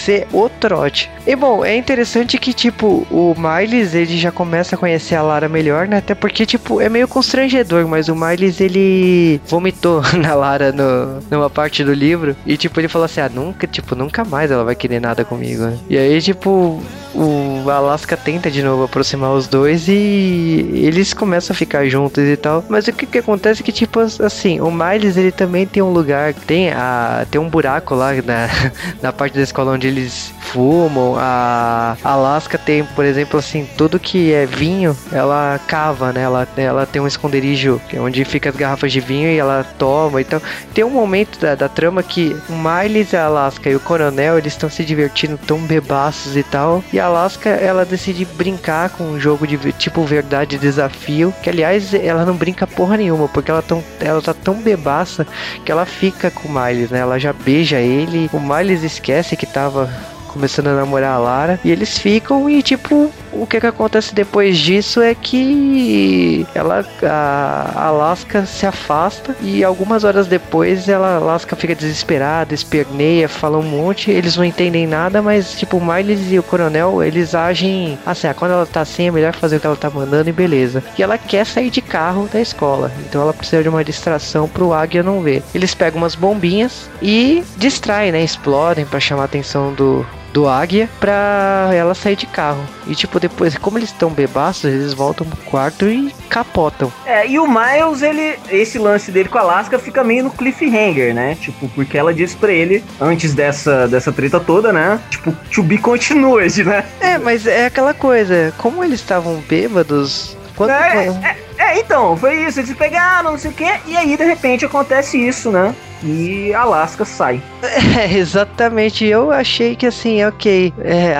[0.02, 1.10] ser o trote.
[1.26, 5.48] E bom, é interessante que, tipo, o Miles ele já começa a conhecer a Lara
[5.48, 5.98] melhor, né?
[5.98, 11.50] Até porque, tipo, é meio constrangedor, mas o Miles ele vomitou na Lara no, numa
[11.50, 12.36] parte do livro.
[12.46, 15.64] E, tipo, ele falou assim: ah, nunca, tipo, nunca mais ela vai querer nada comigo.
[15.64, 15.78] Né?
[15.90, 16.82] E aí, tipo,
[17.14, 22.38] o Alaska tenta de novo aproximar os dois e eles começam a ficar juntos e
[22.38, 22.64] tal.
[22.68, 25.92] Mas o que, que acontece é que, tipo, assim, o Miles ele também tem um
[25.92, 28.50] lugar, tem, a, tem um buraco lá na,
[29.02, 31.16] na parte da escola onde eles fumam.
[31.18, 36.22] A Alaska tem, por exemplo, assim, tudo que é vinho, ela cava, né?
[36.22, 40.22] Ela, ela tem um esconderijo é onde fica as garrafas de vinho e ela toma.
[40.22, 40.42] Então,
[40.74, 44.54] tem um momento da, da trama que o Miles, a Alaska e o Coronel, eles
[44.54, 46.84] estão se divertindo tão bebaços e tal.
[46.92, 51.94] E a Alaska, ela decide brincar com um jogo de tipo verdade desafio, que aliás,
[51.94, 55.26] ela não brinca porra nenhuma, porque ela, tão, ela tá tão bebaça
[55.66, 57.00] que ela fica com o Miles, né?
[57.00, 59.90] Ela já beija ele, o Miles esquece que tava
[60.32, 61.60] começando a namorar a Lara.
[61.64, 67.88] E eles ficam e, tipo, o que, que acontece depois disso é que ela, a
[67.88, 73.64] Alaska se afasta e algumas horas depois ela, a Alaska fica desesperada, esperneia, fala um
[73.64, 78.28] monte, eles não entendem nada, mas tipo, o Miles e o Coronel, eles agem assim,
[78.28, 80.84] ah, quando ela tá assim é melhor fazer o que ela tá mandando e beleza.
[80.98, 84.74] E ela quer sair de carro da escola, então ela precisa de uma distração pro
[84.74, 85.44] Águia não ver.
[85.54, 90.90] Eles pegam umas bombinhas e distraem, né, explodem para chamar a atenção do, do Águia
[91.00, 92.64] pra ela sair de carro.
[92.88, 96.92] E tipo, depois, como eles estão bebaços, eles voltam pro quarto e capotam.
[97.06, 98.38] É, e o Miles, ele.
[98.50, 101.36] Esse lance dele com a Alaska fica meio no cliffhanger, né?
[101.36, 105.00] Tipo, porque ela disse pra ele, antes dessa, dessa treta toda, né?
[105.10, 106.86] Tipo, to be continued, né?
[107.00, 110.38] É, mas é aquela coisa, como eles estavam bêbados.
[110.56, 111.38] Quanto é, é,
[111.72, 112.60] é, então, foi isso.
[112.60, 115.76] Eles pegaram, não sei o quê, e aí de repente acontece isso, né?
[116.04, 117.42] e Alaska sai.
[117.62, 119.06] É, exatamente.
[119.06, 121.16] Eu achei que assim, ok, é,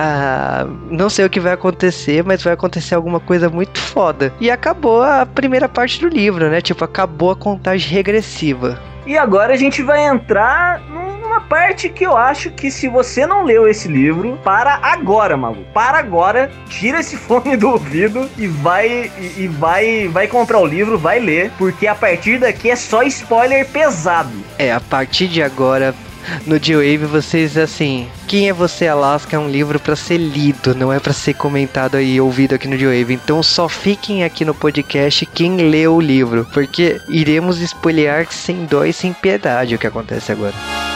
[0.90, 4.32] não sei o que vai acontecer, mas vai acontecer alguma coisa muito foda.
[4.40, 6.60] E acabou a primeira parte do livro, né?
[6.60, 8.80] Tipo, acabou a contagem regressiva.
[9.06, 10.80] E agora a gente vai entrar
[11.32, 15.64] numa parte que eu acho que se você não leu esse livro, para agora, maluco.
[15.72, 20.66] Para agora, tira esse fone do ouvido e vai e, e vai vai comprar o
[20.66, 24.30] livro, vai ler, porque a partir daqui é só spoiler pesado.
[24.58, 25.94] É, a partir de agora
[26.46, 30.92] no G-Wave vocês assim, Quem é você Alaska é um livro para ser lido, não
[30.92, 33.14] é para ser comentado e ouvido aqui no G-Wave.
[33.14, 38.84] Então só fiquem aqui no podcast quem leu o livro, porque iremos spoilear sem dó
[38.84, 40.91] e sem piedade o que acontece agora.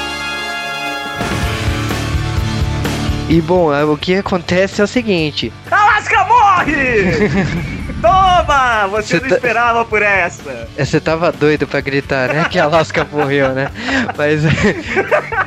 [3.28, 7.28] E bom, é, o que acontece é o seguinte: Alaska morre!
[8.00, 8.86] Toma!
[8.88, 9.34] Você, não tá...
[9.34, 10.68] esperava por essa!
[10.76, 12.46] É, você tava doido pra gritar, né?
[12.48, 13.70] Que a Alaska morreu, né?
[14.16, 14.42] Mas.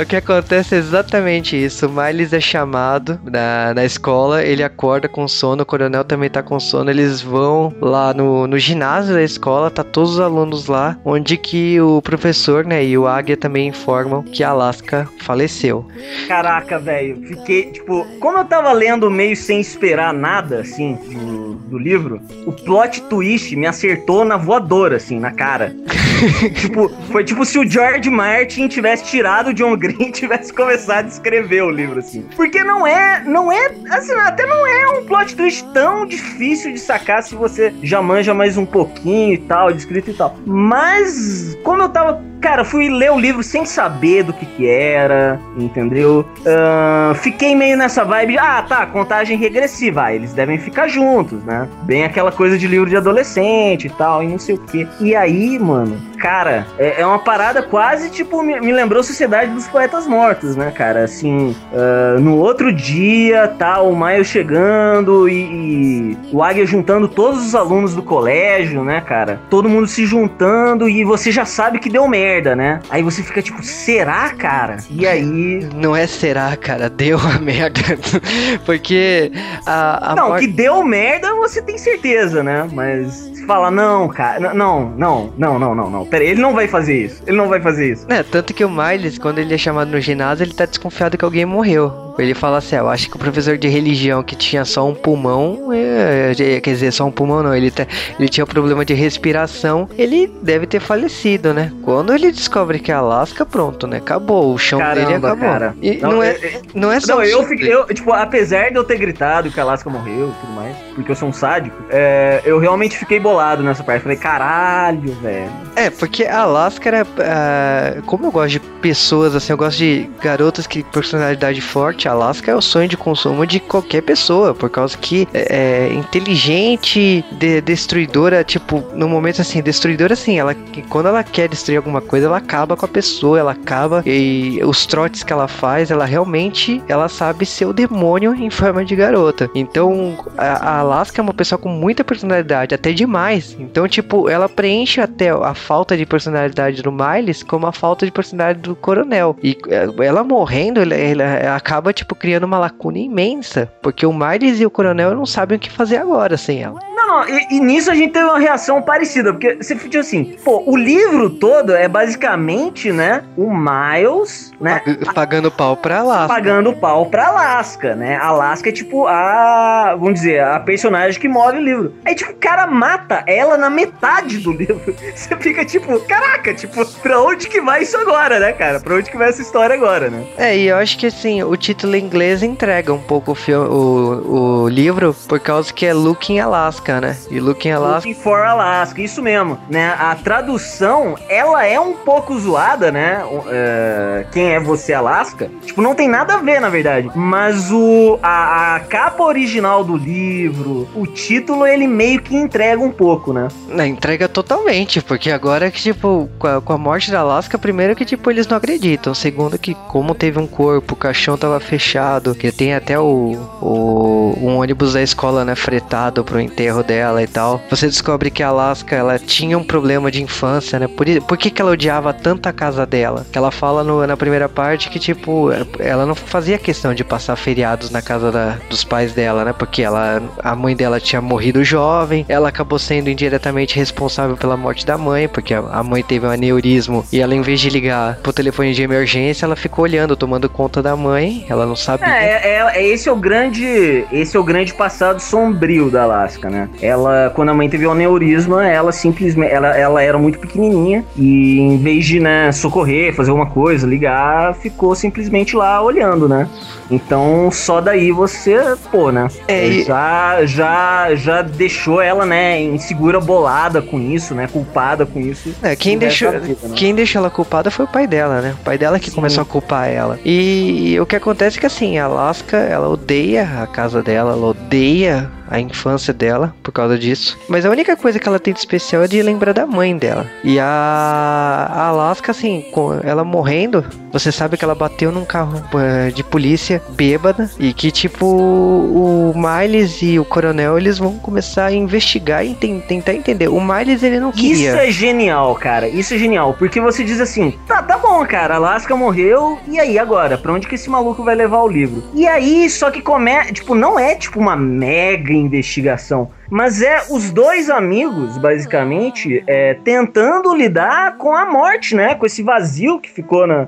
[0.00, 1.86] O que acontece é exatamente isso.
[1.86, 6.42] O Miles é chamado na, na escola, ele acorda com sono, o coronel também tá
[6.42, 6.90] com sono.
[6.90, 11.78] Eles vão lá no, no ginásio da escola, tá todos os alunos lá, onde que
[11.82, 15.86] o professor, né, e o Águia também informam que a Alaska faleceu.
[16.26, 21.78] Caraca, velho, fiquei, tipo, como eu tava lendo meio sem esperar nada, assim, do, do
[21.78, 25.74] livro, o plot twist me acertou na voadora, assim, na cara.
[26.56, 31.08] tipo, foi tipo se o George Martin tivesse tirado o John Green tivesse começado a
[31.08, 32.22] escrever o livro, assim.
[32.36, 36.78] Porque não é, não é, assim, até não é um plot twist tão difícil de
[36.78, 40.36] sacar se você já manja mais um pouquinho e tal, de escrito e tal.
[40.46, 45.38] Mas, como eu tava cara, fui ler o livro sem saber do que que era,
[45.56, 46.24] entendeu?
[46.40, 51.68] Uh, fiquei meio nessa vibe, ah, tá, contagem regressiva, ah, eles devem ficar juntos, né?
[51.82, 54.88] Bem aquela coisa de livro de adolescente e tal, e não sei o que.
[55.00, 59.66] E aí, mano, cara, é, é uma parada quase tipo, me, me, lembrou Sociedade dos
[59.66, 61.04] Poetas Mortos, né, cara?
[61.04, 67.44] Assim, uh, no outro dia, tá, o Maio chegando e, e, o Águia juntando todos
[67.44, 69.40] os alunos do colégio, né, cara?
[69.48, 72.80] Todo mundo se juntando e você já sabe que deu merda, né?
[72.88, 74.76] Aí você fica tipo, será, cara?
[74.88, 75.68] E aí.
[75.74, 77.80] Não é será, cara, deu a merda.
[78.64, 79.32] Porque
[79.66, 80.12] a.
[80.12, 82.68] a não, que deu merda você tem certeza, né?
[82.72, 86.06] Mas fala, não, cara, não, não, não, não, não, não.
[86.06, 87.20] Pera, ele não vai fazer isso.
[87.26, 88.06] Ele não vai fazer isso.
[88.08, 91.24] É, tanto que o Miles, quando ele é chamado no ginásio, ele tá desconfiado que
[91.24, 92.14] alguém morreu.
[92.18, 94.94] Ele fala assim: ah, Eu acho que o professor de religião que tinha só um
[94.94, 97.86] pulmão, é, é, quer dizer, só um pulmão não, ele, tá,
[98.18, 101.72] ele tinha problema de respiração, ele deve ter falecido, né?
[101.82, 103.98] Quando ele descobre que é Alasca, pronto, né?
[103.98, 105.48] Acabou, o chão Caramba, dele acabou.
[105.48, 105.74] Cara.
[105.80, 107.16] E não, não, é, é, não é só.
[107.16, 110.40] Não, eu fiquei, eu, tipo, apesar de eu ter gritado que a Alasca morreu e
[110.40, 114.02] tudo mais, porque eu sou um sádico, é, eu realmente fiquei bolado nessa parte.
[114.02, 115.50] Falei, caralho, velho.
[115.76, 117.04] É, porque a Alaska era.
[117.04, 122.12] Uh, como eu gosto de pessoas, assim, eu gosto de garotas que personalidade forte, a
[122.12, 127.24] Alaska é o sonho de consumo de qualquer pessoa, por causa que é, é inteligente,
[127.32, 130.54] de, destruidora, tipo, no momento assim, destruidora assim, ela
[130.88, 134.86] quando ela quer destruir alguma coisa, ela acaba com a pessoa, ela acaba e os
[134.86, 139.50] trotes que ela faz, ela realmente, ela sabe ser o demônio em forma de garota.
[139.54, 143.29] Então, a, a Alaska é uma pessoa com muita personalidade, até demais.
[143.58, 148.12] Então, tipo, ela preenche até a falta de personalidade do Miles como a falta de
[148.12, 149.36] personalidade do Coronel.
[149.42, 153.72] E é, ela morrendo, ela, ela acaba, tipo, criando uma lacuna imensa.
[153.82, 156.80] Porque o Miles e o Coronel não sabem o que fazer agora sem ela.
[157.10, 160.62] Não, e, e, nisso a gente teve uma reação parecida, porque você fica assim, pô,
[160.64, 164.80] o livro todo é basicamente, né, o Miles, né?
[165.12, 166.28] Pagando pau pra Alaska.
[166.28, 168.16] Pagando pau pra Alaska, né?
[168.16, 171.94] Alaska é tipo a, vamos dizer, a personagem que move o livro.
[172.04, 174.94] Aí, tipo, o cara mata ela na metade do livro.
[175.12, 178.78] Você fica tipo, caraca, tipo, pra onde que vai isso agora, né, cara?
[178.78, 180.24] Pra onde que vai essa história agora, né?
[180.38, 183.66] É, e eu acho que assim, o título em inglês entrega um pouco o, filme,
[183.66, 187.16] o, o livro, por causa que é Looking Alaska Alaska, né?
[187.30, 188.08] E Looking Alaska.
[188.08, 189.94] Looking for Alaska, isso mesmo, né?
[189.98, 193.24] A tradução, ela é um pouco zoada, né?
[193.24, 195.50] Uh, quem é você, Alaska?
[195.64, 197.10] Tipo, não tem nada a ver, na verdade.
[197.14, 202.92] Mas o a, a, capa original do livro, o título, ele meio que entrega um
[202.92, 203.48] pouco, né?
[203.68, 207.96] Não, entrega totalmente, porque agora que, tipo, com a, com a morte da Alaska, primeiro
[207.96, 209.14] que, tipo, eles não acreditam.
[209.14, 214.34] Segundo que, como teve um corpo, o caixão tava fechado, que tem até o, o
[214.40, 217.62] um ônibus da escola, né, fretado pro enterro dela e tal.
[217.70, 220.88] Você descobre que a Alaska, ela tinha um problema de infância, né?
[220.88, 223.24] Por, por que, que ela odiava tanto a casa dela?
[223.30, 227.36] Que ela fala no, na primeira parte que, tipo, ela não fazia questão de passar
[227.36, 229.52] feriados na casa da, dos pais dela, né?
[229.52, 234.84] Porque ela, a mãe dela tinha morrido jovem, ela acabou sendo indiretamente responsável pela morte
[234.84, 238.16] da mãe, porque a, a mãe teve um aneurismo e ela, em vez de ligar
[238.16, 242.08] pro telefone de emergência, ela ficou olhando, tomando conta da mãe, ela não sabia.
[242.08, 246.50] É, é, é, esse é o grande, esse é o grande passado sombrio da Alaska,
[246.50, 246.68] né?
[246.82, 251.58] Ela, quando a mãe teve o aneurisma, ela simplesmente, ela, ela era muito pequenininha e
[251.58, 256.48] em vez de, né, socorrer, fazer alguma coisa, ligar, ficou simplesmente lá olhando, né?
[256.90, 259.28] Então, só daí você, pô, né?
[259.46, 264.48] É, já, já, já deixou ela, né, insegura, bolada com isso, né?
[264.50, 265.54] Culpada com isso.
[265.62, 266.74] É, quem deixou, vida, né?
[266.74, 268.56] quem deixou ela culpada foi o pai dela, né?
[268.60, 269.16] O pai dela que Sim.
[269.16, 270.18] começou a culpar ela.
[270.24, 274.32] E, e o que acontece é que, assim, a Alaska, ela odeia a casa dela,
[274.32, 277.38] ela odeia a infância dela por causa disso.
[277.48, 280.26] Mas a única coisa que ela tem de especial é de lembrar da mãe dela.
[280.44, 282.64] E a, a Alaska, assim,
[283.02, 287.90] ela morrendo, você sabe que ela bateu num carro uh, de polícia bêbada e que,
[287.90, 293.48] tipo, o Miles e o coronel eles vão começar a investigar e tentar entender.
[293.48, 294.70] O Miles ele não queria.
[294.70, 295.88] Isso é genial, cara.
[295.88, 296.54] Isso é genial.
[296.58, 300.38] Porque você diz assim: tá, tá bom, cara, Alaska morreu, e aí agora?
[300.38, 302.02] Pra onde que esse maluco vai levar o livro?
[302.14, 303.52] E aí, só que começa.
[303.52, 306.30] Tipo, não é tipo uma mega investigação.
[306.48, 312.14] Mas é os dois amigos, basicamente, é, tentando lidar com a morte, né?
[312.14, 313.66] Com esse vazio que ficou na,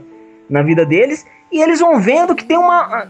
[0.48, 1.26] na vida deles.
[1.50, 3.08] E eles vão vendo que tem uma.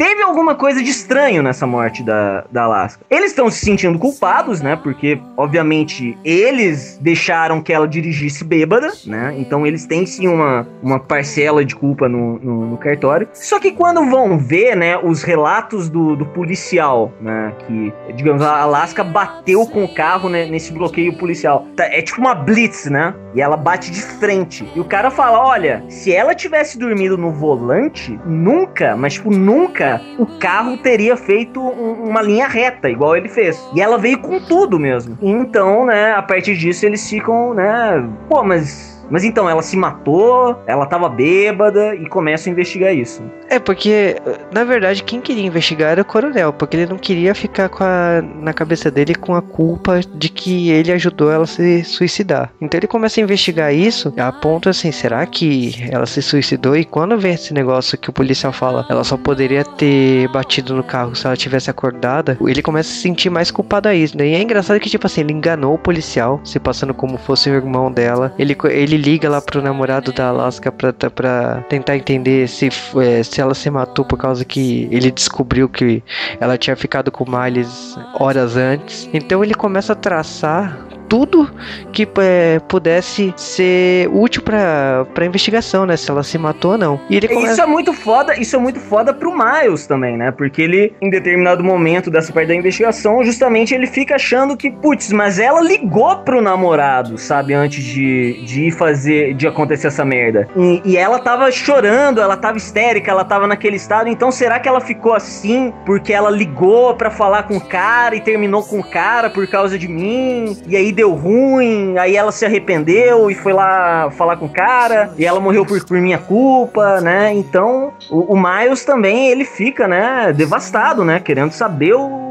[0.00, 3.04] Teve alguma coisa de estranho nessa morte da, da Alaska.
[3.10, 4.74] Eles estão se sentindo culpados, né?
[4.74, 9.34] Porque, obviamente, eles deixaram que ela dirigisse bêbada, né?
[9.36, 13.28] Então eles têm sim uma, uma parcela de culpa no, no, no cartório.
[13.34, 17.52] Só que quando vão ver, né, os relatos do, do policial, né?
[17.66, 21.66] Que, digamos, a Alaska bateu com o carro né, nesse bloqueio policial.
[21.76, 23.14] Tá, é tipo uma blitz, né?
[23.34, 24.66] E ela bate de frente.
[24.74, 29.89] E o cara fala: olha, se ela tivesse dormido no volante, nunca, mas tipo, nunca
[30.18, 33.60] o carro teria feito um, uma linha reta, igual ele fez.
[33.74, 35.16] E ela veio com tudo mesmo.
[35.20, 40.56] Então, né, a partir disso eles ficam, né, pô, mas mas então, ela se matou,
[40.66, 43.22] ela tava bêbada e começa a investigar isso.
[43.48, 44.16] É, porque,
[44.52, 48.22] na verdade, quem queria investigar era o coronel, porque ele não queria ficar com a,
[48.22, 52.52] na cabeça dele com a culpa de que ele ajudou ela a se suicidar.
[52.60, 56.76] Então ele começa a investigar isso, a ponto assim, será que ela se suicidou?
[56.76, 60.84] E quando vem esse negócio que o policial fala, ela só poderia ter batido no
[60.84, 64.28] carro se ela tivesse acordada, ele começa a se sentir mais culpado a isso, né?
[64.28, 67.54] E é engraçado que, tipo assim, ele enganou o policial, se passando como fosse o
[67.54, 68.32] irmão dela.
[68.38, 72.68] Ele, ele liga lá pro namorado da Alaska pra, pra tentar entender se,
[73.02, 76.02] é, se ela se matou por causa que ele descobriu que
[76.38, 79.08] ela tinha ficado com Miles horas antes.
[79.12, 80.78] Então ele começa a traçar
[81.10, 81.50] tudo
[81.92, 85.96] que é, pudesse ser útil pra, pra investigação, né?
[85.96, 87.00] Se ela se matou ou não.
[87.10, 87.52] E ele começa...
[87.52, 90.30] Isso é muito foda, isso é muito foda pro Miles também, né?
[90.30, 95.12] Porque ele, em determinado momento dessa parte da investigação, justamente ele fica achando que, putz,
[95.12, 97.54] mas ela ligou pro namorado, sabe?
[97.54, 100.48] Antes de, de ir fazer, de acontecer essa merda.
[100.56, 104.08] E, e ela tava chorando, ela tava histérica, ela tava naquele estado.
[104.08, 108.20] Então será que ela ficou assim porque ela ligou para falar com o cara e
[108.20, 110.56] terminou com o cara por causa de mim?
[110.68, 115.10] E aí deu ruim, aí ela se arrependeu e foi lá falar com o cara,
[115.16, 117.32] e ela morreu por, por minha culpa, né?
[117.32, 121.18] Então, o, o Miles também, ele fica, né, devastado, né?
[121.18, 122.29] Querendo saber o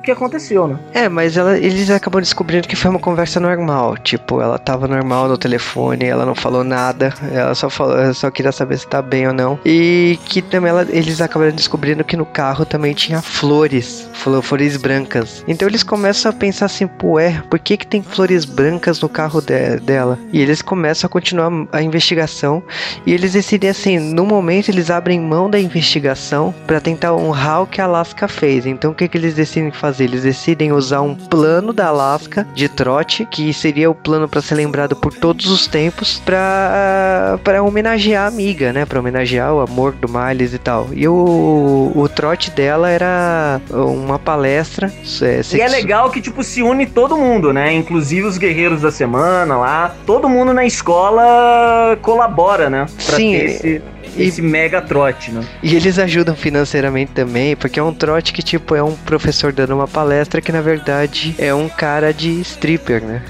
[0.00, 0.78] o que aconteceu, né?
[0.94, 3.96] É, mas ela, eles acabam descobrindo que foi uma conversa normal.
[3.98, 8.50] Tipo, ela tava normal no telefone, ela não falou nada, ela só, falou, só queria
[8.50, 9.58] saber se tá bem ou não.
[9.64, 14.08] E que também ela, eles acabaram descobrindo que no carro também tinha flores,
[14.42, 15.44] flores brancas.
[15.46, 19.08] Então eles começam a pensar assim, pô, é, por que que tem flores brancas no
[19.08, 20.18] carro de, dela?
[20.32, 22.62] E eles começam a continuar a investigação
[23.04, 27.66] e eles decidem assim, no momento eles abrem mão da investigação para tentar honrar o
[27.66, 28.64] que a Alaska fez.
[28.64, 29.89] Então o que que eles decidem fazer?
[29.90, 30.04] Fazer?
[30.04, 34.54] Eles decidem usar um plano da Alaska de trote, que seria o plano para ser
[34.54, 38.86] lembrado por todos os tempos, para para homenagear a amiga, né?
[38.86, 40.88] Para homenagear o amor do Miles e tal.
[40.92, 44.92] E o, o trote dela era uma palestra.
[45.22, 47.72] É, e é legal que, tipo, se une todo mundo, né?
[47.72, 49.94] Inclusive os guerreiros da semana lá.
[50.06, 52.86] Todo mundo na escola colabora, né?
[53.06, 53.32] Pra Sim.
[53.32, 53.82] Ter esse
[54.16, 55.44] esse mega trote, né?
[55.62, 59.74] E eles ajudam financeiramente também, porque é um trote que, tipo, é um professor dando
[59.74, 63.22] uma palestra que, na verdade, é um cara de stripper, né?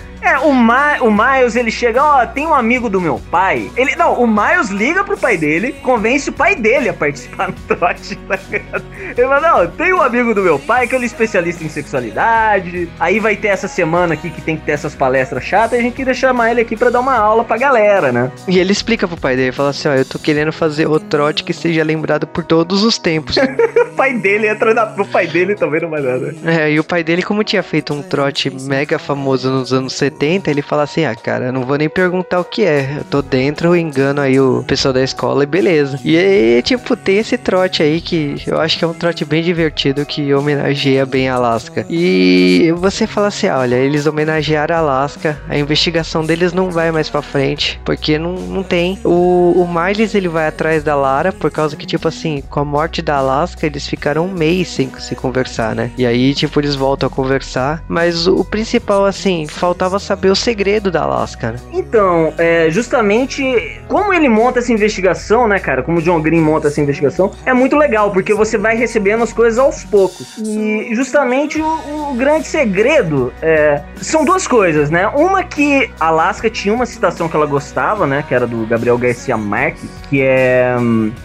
[0.43, 3.71] O, Ma o Miles, ele chega, ó, oh, tem um amigo do meu pai.
[3.77, 7.61] Ele, não, o Miles liga pro pai dele, convence o pai dele a participar do
[7.75, 8.85] trote, tá ligado?
[9.17, 12.89] Ele fala, não, tem um amigo do meu pai que ele é especialista em sexualidade.
[12.99, 15.83] Aí vai ter essa semana aqui que tem que ter essas palestras chatas e a
[15.83, 18.31] gente queria chamar ele aqui pra dar uma aula pra galera, né?
[18.49, 21.45] E ele explica pro pai dele, fala assim, ó, eu tô querendo fazer o trote
[21.45, 23.37] que seja lembrado por todos os tempos.
[23.37, 24.85] o pai dele entra na...
[24.85, 26.35] O pai dele também não vai nada.
[26.45, 30.30] É, e o pai dele, como tinha feito um trote mega famoso nos anos 70,
[30.31, 32.99] 70, ele fala assim: ah, cara, eu não vou nem perguntar o que é.
[32.99, 35.99] Eu tô dentro, engano aí o pessoal da escola e beleza.
[36.05, 39.43] E aí, tipo, tem esse trote aí que eu acho que é um trote bem
[39.43, 41.85] divertido que homenageia bem Alaska.
[41.89, 47.09] E você fala assim: ah, olha, eles homenagearam Alaska, a investigação deles não vai mais
[47.09, 48.99] pra frente, porque não, não tem.
[49.05, 52.65] O, o Miles ele vai atrás da Lara por causa que, tipo assim, com a
[52.65, 55.91] morte da Alaska, eles ficaram um mês sem se conversar, né?
[55.97, 57.83] E aí, tipo, eles voltam a conversar.
[57.89, 61.59] Mas o principal, assim, faltava saber o segredo da Alaska, né?
[61.73, 65.83] Então, é, justamente como ele monta essa investigação, né, cara?
[65.83, 69.33] Como o John Green monta essa investigação, é muito legal, porque você vai recebendo as
[69.33, 70.37] coisas aos poucos.
[70.39, 75.07] E justamente o, o grande segredo é, são duas coisas, né?
[75.09, 78.25] Uma que Alaska tinha uma citação que ela gostava, né?
[78.27, 80.75] Que era do Gabriel Garcia Marques, que é.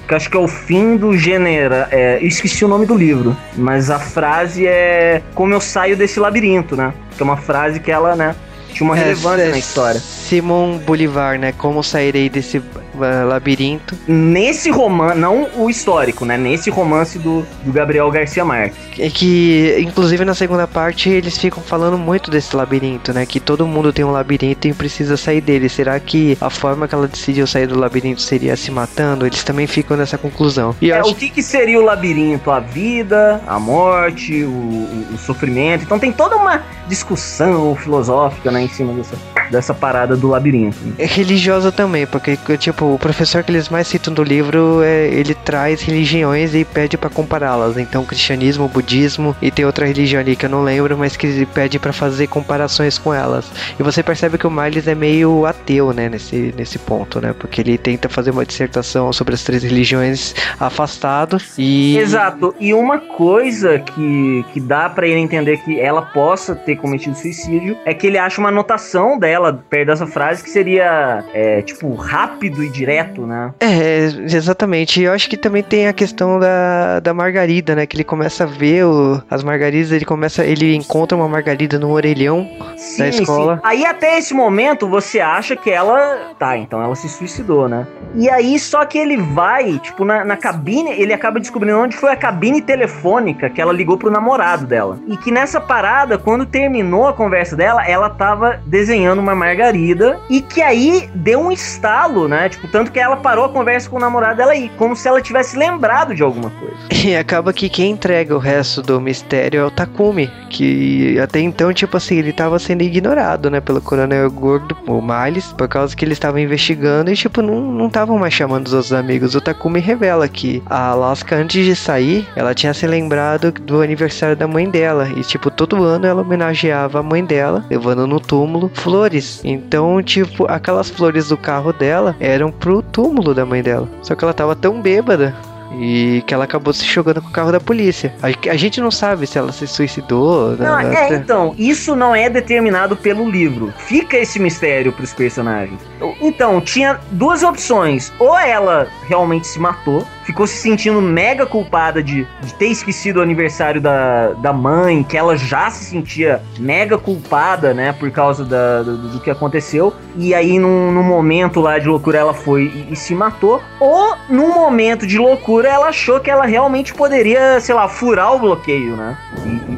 [0.08, 1.76] que acho que é o fim do gênero.
[1.92, 6.76] É, esqueci o nome do livro, mas a frase é como eu saio desse labirinto,
[6.76, 6.94] né?
[7.16, 8.36] Que é uma frase que ela, né?
[8.76, 10.00] Tinha uma é, relevância é, na história.
[10.00, 11.54] Simon Bolivar, né?
[11.54, 13.98] Como sairei desse uh, labirinto.
[14.06, 16.38] Nesse romance, não o histórico, né?
[16.38, 18.78] Nesse romance do, do Gabriel Garcia Marques.
[19.00, 23.26] É que, inclusive na segunda parte, eles ficam falando muito desse labirinto, né?
[23.26, 25.70] Que todo mundo tem um labirinto e precisa sair dele.
[25.70, 29.26] Será que a forma que ela decidiu sair do labirinto seria se matando?
[29.26, 30.76] Eles também ficam nessa conclusão.
[30.82, 31.12] E é, acho...
[31.12, 32.52] o que, que seria o labirinto?
[32.52, 35.84] A vida, a morte, o, o, o sofrimento.
[35.84, 39.16] Então tem toda uma discussão filosófica, né, em cima dessa,
[39.52, 40.78] dessa parada do labirinto.
[40.98, 45.34] É religiosa também, porque, tipo, o professor que eles mais citam do livro, é, ele
[45.34, 47.78] traz religiões e pede para compará-las.
[47.78, 51.46] Então, cristianismo, budismo e tem outra religião ali que eu não lembro, mas que ele
[51.46, 53.46] pede para fazer comparações com elas.
[53.80, 57.62] E você percebe que o Miles é meio ateu, né, nesse, nesse ponto, né, porque
[57.62, 61.98] ele tenta fazer uma dissertação sobre as três religiões afastado e...
[61.98, 67.16] Exato, e uma coisa que, que dá para ele entender que ela possa ter cometido
[67.18, 71.94] suicídio é que ele acha uma anotação dela perto dessa frase que seria, é, tipo,
[71.94, 73.54] rápido e direto, né?
[73.60, 75.02] É, exatamente.
[75.02, 77.86] Eu acho que também tem a questão da, da margarida, né?
[77.86, 81.92] Que ele começa a ver o, as margaridas, ele começa, ele encontra uma margarida no
[81.92, 83.56] orelhão sim, da escola.
[83.56, 83.62] Sim.
[83.64, 87.86] Aí até esse momento você acha que ela, tá, então ela se suicidou, né?
[88.16, 92.12] E aí só que ele vai, tipo, na, na cabine, ele acaba descobrindo onde foi
[92.12, 95.00] a cabine telefônica que ela ligou pro namorado dela.
[95.08, 100.42] E que nessa parada, quando terminou a conversa dela, ela tava desenhando uma margarida e
[100.42, 102.50] que aí deu um estalo, né?
[102.50, 105.22] Tipo, tanto que ela parou a conversa com o namorado dela aí, como se ela
[105.22, 106.76] tivesse lembrado de alguma coisa.
[107.06, 111.72] E acaba que quem entrega o resto do mistério é o Takumi, que até então,
[111.72, 116.04] tipo assim, ele tava sendo ignorado, né, pelo coronel gordo, o Miles, por causa que
[116.04, 119.36] eles estavam investigando e, tipo, não estavam mais chamando os outros amigos.
[119.36, 124.36] O Takumi revela que a Alaska, antes de sair, ela tinha se lembrado do aniversário
[124.36, 128.72] da mãe dela e, tipo, todo ano ela homenageava a mãe dela, levando no túmulo
[128.74, 129.42] flores.
[129.44, 133.88] Então, tipo, aquelas flores do carro dela eram pro túmulo da mãe dela.
[134.02, 135.36] Só que ela tava tão bêbada
[135.80, 138.14] e que ela acabou se jogando com o carro da polícia.
[138.22, 140.52] A, a gente não sabe se ela se suicidou.
[140.52, 140.66] Né?
[140.66, 143.74] Não, é, então, isso não é determinado pelo livro.
[143.78, 145.80] Fica esse mistério pros personagens.
[146.22, 148.12] Então, tinha duas opções.
[148.20, 153.22] Ou ela realmente se matou, ficou se sentindo mega culpada de, de ter esquecido o
[153.22, 158.82] aniversário da, da mãe, que ela já se sentia mega culpada, né, por causa da,
[158.82, 159.94] do, do que aconteceu.
[160.18, 163.62] E aí, num, num, momento lá de loucura, ela foi e, e, se matou.
[163.80, 168.40] Ou, num momento de loucura, ela achou que ela realmente poderia, sei lá, furar o
[168.40, 169.18] bloqueio, né?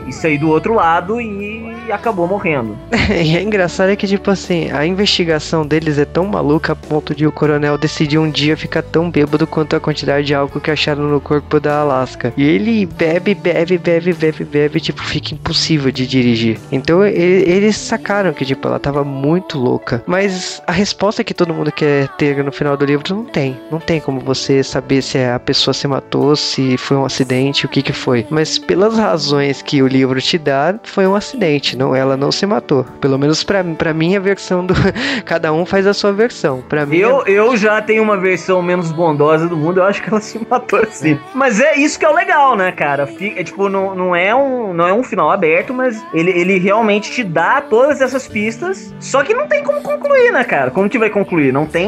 [0.06, 2.78] E, e sair do outro lado e acabou morrendo.
[3.10, 7.14] e é engraçado é que, tipo assim, a investigação deles é tão maluca a ponto
[7.16, 10.72] de o coronel decidir um dia ficar tão bêbado quanto a quantidade de álcool que
[10.72, 12.34] acharam no corpo da Alaska.
[12.36, 16.60] E ele bebe, bebe, bebe, bebe, bebe, tipo, fica impossível de dirigir.
[16.72, 20.04] Então ele, eles sacaram que, tipo, ela tava muito louca.
[20.06, 23.60] Mas a resposta que todo mundo quer ter no final do livro não tem.
[23.72, 27.70] Não tem como você saber se a pessoa se matou, se foi um acidente, o
[27.70, 28.26] que que foi.
[28.30, 31.77] Mas pelas razões que o livro te dá, foi um acidente.
[31.78, 32.86] Não, ela não se matou.
[33.00, 34.74] Pelo menos pra, pra minha versão do.
[35.26, 36.64] Cada um faz a sua versão.
[36.68, 36.98] Pra mim.
[36.98, 40.40] Eu, eu já tenho uma versão menos bondosa do mundo, eu acho que ela se
[40.50, 41.14] matou assim.
[41.14, 41.20] É.
[41.34, 43.06] Mas é isso que é o legal, né, cara?
[43.06, 46.58] Fica, é, tipo, não, não, é um, não é um final aberto, mas ele, ele
[46.58, 48.94] realmente te dá todas essas pistas.
[49.00, 50.72] Só que não tem como concluir, né, cara?
[50.72, 51.54] Como que vai concluir?
[51.54, 51.88] Não tem.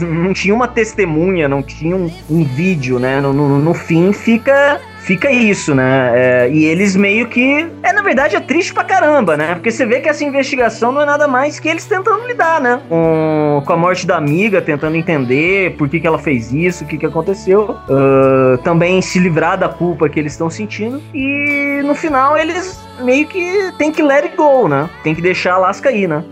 [0.00, 3.20] Não tinha uma testemunha, não tinha um, um vídeo, né?
[3.20, 6.10] No, no, no fim fica fica isso, né?
[6.14, 7.66] É, e eles meio que.
[7.82, 9.54] É, na verdade, é triste pra caramba, né?
[9.54, 12.80] Porque você vê que essa investigação não é nada mais que eles tentando lidar, né?
[12.88, 16.96] Com, a morte da amiga, tentando entender por que, que ela fez isso, o que,
[16.96, 17.76] que aconteceu.
[17.88, 21.02] Uh, também se livrar da culpa que eles estão sentindo.
[21.12, 24.88] E no final eles meio que tem que let it go, né?
[25.02, 26.24] Tem que deixar a Alaska aí, né?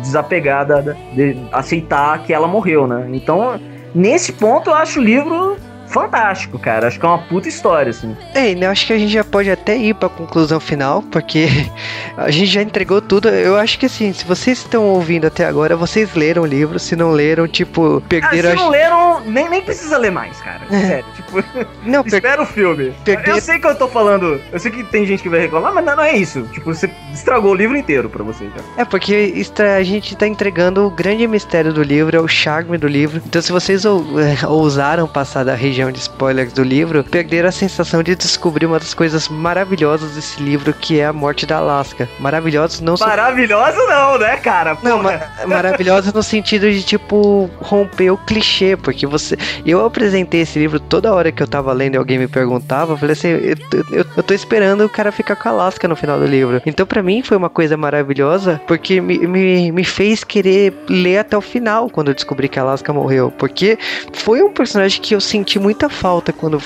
[0.00, 3.08] Desapegar da, de aceitar que ela morreu, né?
[3.12, 3.60] Então,
[3.94, 5.56] nesse ponto, eu acho o livro
[5.92, 6.88] fantástico, cara.
[6.88, 8.16] Acho que é uma puta história, assim.
[8.34, 8.66] É, né?
[8.66, 11.48] Acho que a gente já pode até ir pra conclusão final, porque
[12.16, 13.28] a gente já entregou tudo.
[13.28, 16.78] Eu acho que assim, se vocês estão ouvindo até agora, vocês leram o livro.
[16.78, 18.50] Se não leram, tipo, perderam.
[18.50, 20.62] Ah, se não leram, nem, nem precisa ler mais, cara.
[20.70, 20.80] É.
[20.80, 21.42] Sério, tipo.
[21.84, 22.14] Não, per...
[22.14, 22.94] espera o filme.
[23.04, 23.30] Perder...
[23.30, 24.40] Eu sei que eu tô falando.
[24.52, 26.42] Eu sei que tem gente que vai reclamar, mas não é isso.
[26.52, 28.82] Tipo, você estragou o livro inteiro pra você já.
[28.82, 32.86] É, porque a gente tá entregando o grande mistério do livro, é o charme do
[32.86, 33.20] livro.
[33.26, 33.84] Então, se vocês
[34.46, 38.78] ousaram passar da região legião de spoilers do livro, perder a sensação de descobrir uma
[38.78, 42.08] das coisas maravilhosas desse livro, que é a morte da Alaska.
[42.18, 44.76] Maravilhosos não Maravilhoso não, né, cara?
[44.82, 49.36] Não, ma maravilhosa no sentido de, tipo, romper o clichê, porque você.
[49.66, 52.96] Eu apresentei esse livro toda hora que eu tava lendo e alguém me perguntava, eu
[52.96, 53.56] falei assim, eu,
[53.90, 56.60] eu, eu tô esperando o cara ficar com a Alaska no final do livro.
[56.64, 61.36] Então, para mim, foi uma coisa maravilhosa, porque me, me, me fez querer ler até
[61.36, 63.32] o final quando eu descobri que a Alaska morreu.
[63.38, 63.78] Porque
[64.12, 66.62] foi um personagem que eu senti muita falta quando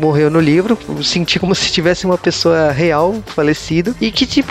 [0.00, 0.78] morreu no livro.
[1.02, 3.94] Senti como se tivesse uma pessoa real falecido.
[4.00, 4.50] E que, tipo,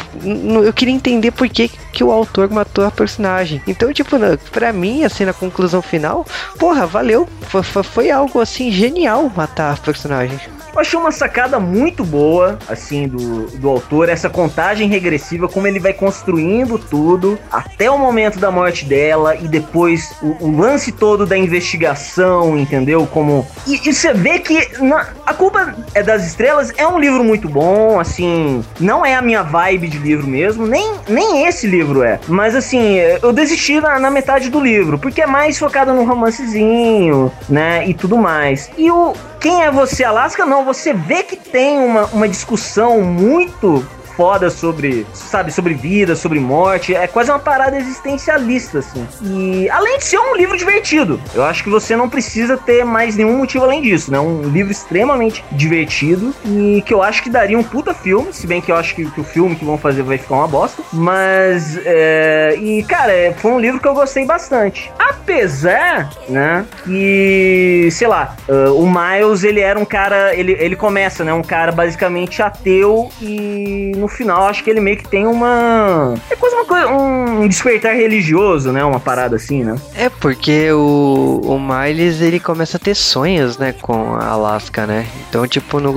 [0.64, 3.60] eu queria entender por que, que o autor matou a personagem.
[3.68, 4.12] Então, tipo,
[4.52, 6.26] pra mim, assim, na conclusão final,
[6.60, 7.28] porra, valeu.
[7.50, 10.40] Foi, foi algo assim genial matar a personagem.
[10.78, 15.80] Eu achei uma sacada muito boa, assim, do, do autor, essa contagem regressiva, como ele
[15.80, 21.26] vai construindo tudo até o momento da morte dela e depois o, o lance todo
[21.26, 23.08] da investigação, entendeu?
[23.08, 23.48] Como.
[23.66, 28.00] E, você vê que na, A Culpa é das Estrelas é um livro muito bom,
[28.00, 32.20] assim, não é a minha vibe de livro mesmo, nem, nem esse livro é.
[32.28, 37.32] Mas assim, eu desisti na, na metade do livro, porque é mais focado no romancezinho,
[37.50, 37.88] né?
[37.88, 38.70] E tudo mais.
[38.78, 40.46] E o, quem é você, Alaska?
[40.46, 43.86] Não, você vê que tem uma, uma discussão muito
[44.18, 46.96] foda sobre, sabe, sobre vida, sobre morte.
[46.96, 49.08] É quase uma parada existencialista, assim.
[49.22, 53.16] E além de ser um livro divertido, eu acho que você não precisa ter mais
[53.16, 54.20] nenhum motivo além disso, né?
[54.20, 58.60] Um livro extremamente divertido e que eu acho que daria um puta filme, se bem
[58.60, 60.82] que eu acho que, que o filme que vão fazer vai ficar uma bosta.
[60.92, 64.92] Mas, é, e cara, é, foi um livro que eu gostei bastante.
[64.98, 71.24] Apesar, né, que, sei lá, uh, o Miles, ele era um cara, ele, ele começa,
[71.24, 75.28] né, um cara basicamente ateu e no no final acho que ele meio que tem
[75.28, 76.14] uma.
[76.30, 76.88] É quase uma coisa.
[76.88, 78.84] Um despertar religioso, né?
[78.84, 79.76] Uma parada assim, né?
[79.94, 83.74] É, porque o, o Miles ele começa a ter sonhos, né?
[83.74, 85.06] Com a Alaska, né?
[85.28, 85.94] Então, tipo, no,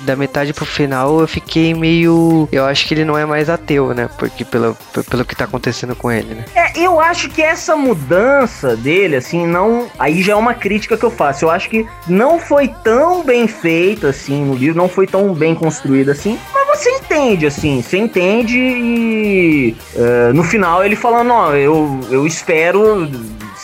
[0.00, 2.48] da metade pro final eu fiquei meio.
[2.50, 4.08] Eu acho que ele não é mais ateu, né?
[4.18, 4.76] Porque pelo,
[5.10, 6.44] pelo que tá acontecendo com ele, né?
[6.54, 9.86] É, eu acho que essa mudança dele, assim, não.
[9.98, 11.44] Aí já é uma crítica que eu faço.
[11.44, 15.54] Eu acho que não foi tão bem feita, assim, no livro, não foi tão bem
[15.54, 16.38] construída assim.
[16.52, 19.76] Mas você entende, assim, você entende e.
[19.94, 23.08] Uh, no final ele falando, ó, eu, eu espero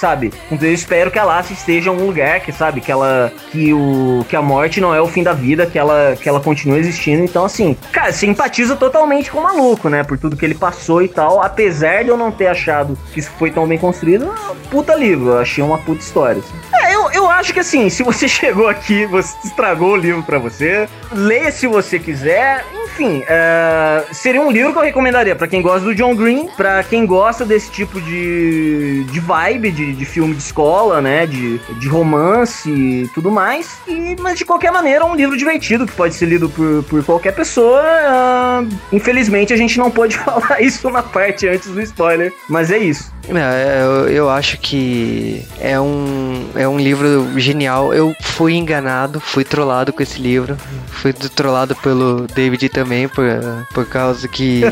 [0.01, 0.33] sabe?
[0.51, 3.31] Então eu espero que a Lassie esteja em um lugar que, sabe, que ela.
[3.53, 4.25] que o.
[4.29, 7.23] que a morte não é o fim da vida, que ela, que ela continua existindo.
[7.23, 10.03] Então, assim, cara, você empatiza totalmente com o maluco, né?
[10.03, 11.43] Por tudo que ele passou e tal.
[11.43, 15.31] Apesar de eu não ter achado que isso foi tão bem construído, é puta livro.
[15.31, 16.41] Eu achei uma puta história.
[16.41, 16.55] Assim.
[16.83, 20.39] É, eu, eu acho que assim, se você chegou aqui, você estragou o livro para
[20.39, 22.65] você, leia se você quiser.
[22.85, 26.83] Enfim, é, seria um livro que eu recomendaria para quem gosta do John Green, para
[26.83, 31.27] quem gosta desse tipo de, de vibe, de, de filme de escola, né?
[31.27, 33.79] De, de romance e tudo mais.
[33.87, 37.05] E, mas de qualquer maneira, é um livro divertido que pode ser lido por, por
[37.05, 37.83] qualquer pessoa.
[37.83, 42.79] Uh, infelizmente, a gente não pode falar isso na parte antes do spoiler, mas é
[42.79, 43.13] isso.
[43.39, 47.93] É, eu, eu acho que é um, é um livro genial.
[47.95, 50.57] Eu fui enganado, fui trollado com esse livro.
[50.89, 53.25] Fui trollado pelo David também, por,
[53.73, 54.63] por causa que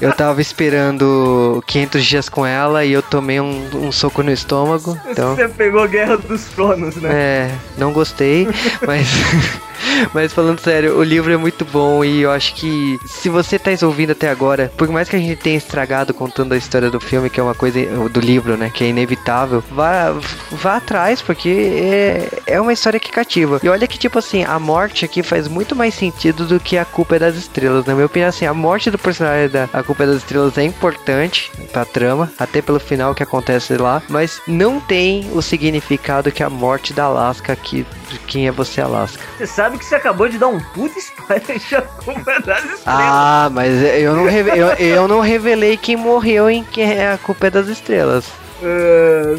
[0.00, 4.98] eu tava esperando 500 dias com ela e eu tomei um, um soco no estômago.
[5.06, 7.10] Então, Você pegou Guerra dos Tronos, né?
[7.12, 8.48] É, não gostei,
[8.86, 9.08] mas.
[10.12, 13.70] Mas falando sério, o livro é muito bom e eu acho que se você tá
[13.82, 17.30] ouvindo até agora, por mais que a gente tenha estragado contando a história do filme,
[17.30, 20.14] que é uma coisa do livro, né, que é inevitável, vá,
[20.50, 23.60] vá atrás, porque é, é uma história que cativa.
[23.62, 26.84] E olha que, tipo assim, a morte aqui faz muito mais sentido do que a
[26.84, 27.84] culpa é das estrelas.
[27.86, 30.62] Na minha opinião, assim, a morte do personagem da A Culpa é das Estrelas é
[30.62, 36.42] importante pra trama, até pelo final que acontece lá, mas não tem o significado que
[36.42, 39.22] a morte da Alaska aqui, de quem é você, Alaska.
[39.38, 42.82] Você sabe que você acabou de dar um puto spoiler de A Culpa das Estrelas.
[42.86, 47.16] Ah, mas eu não, reve- eu, eu não revelei quem morreu em quem é a
[47.18, 48.26] culpa é das estrelas.
[48.62, 49.34] É,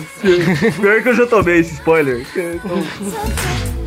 [0.79, 2.25] pior que eu já tomei esse spoiler.
[2.35, 2.83] Então...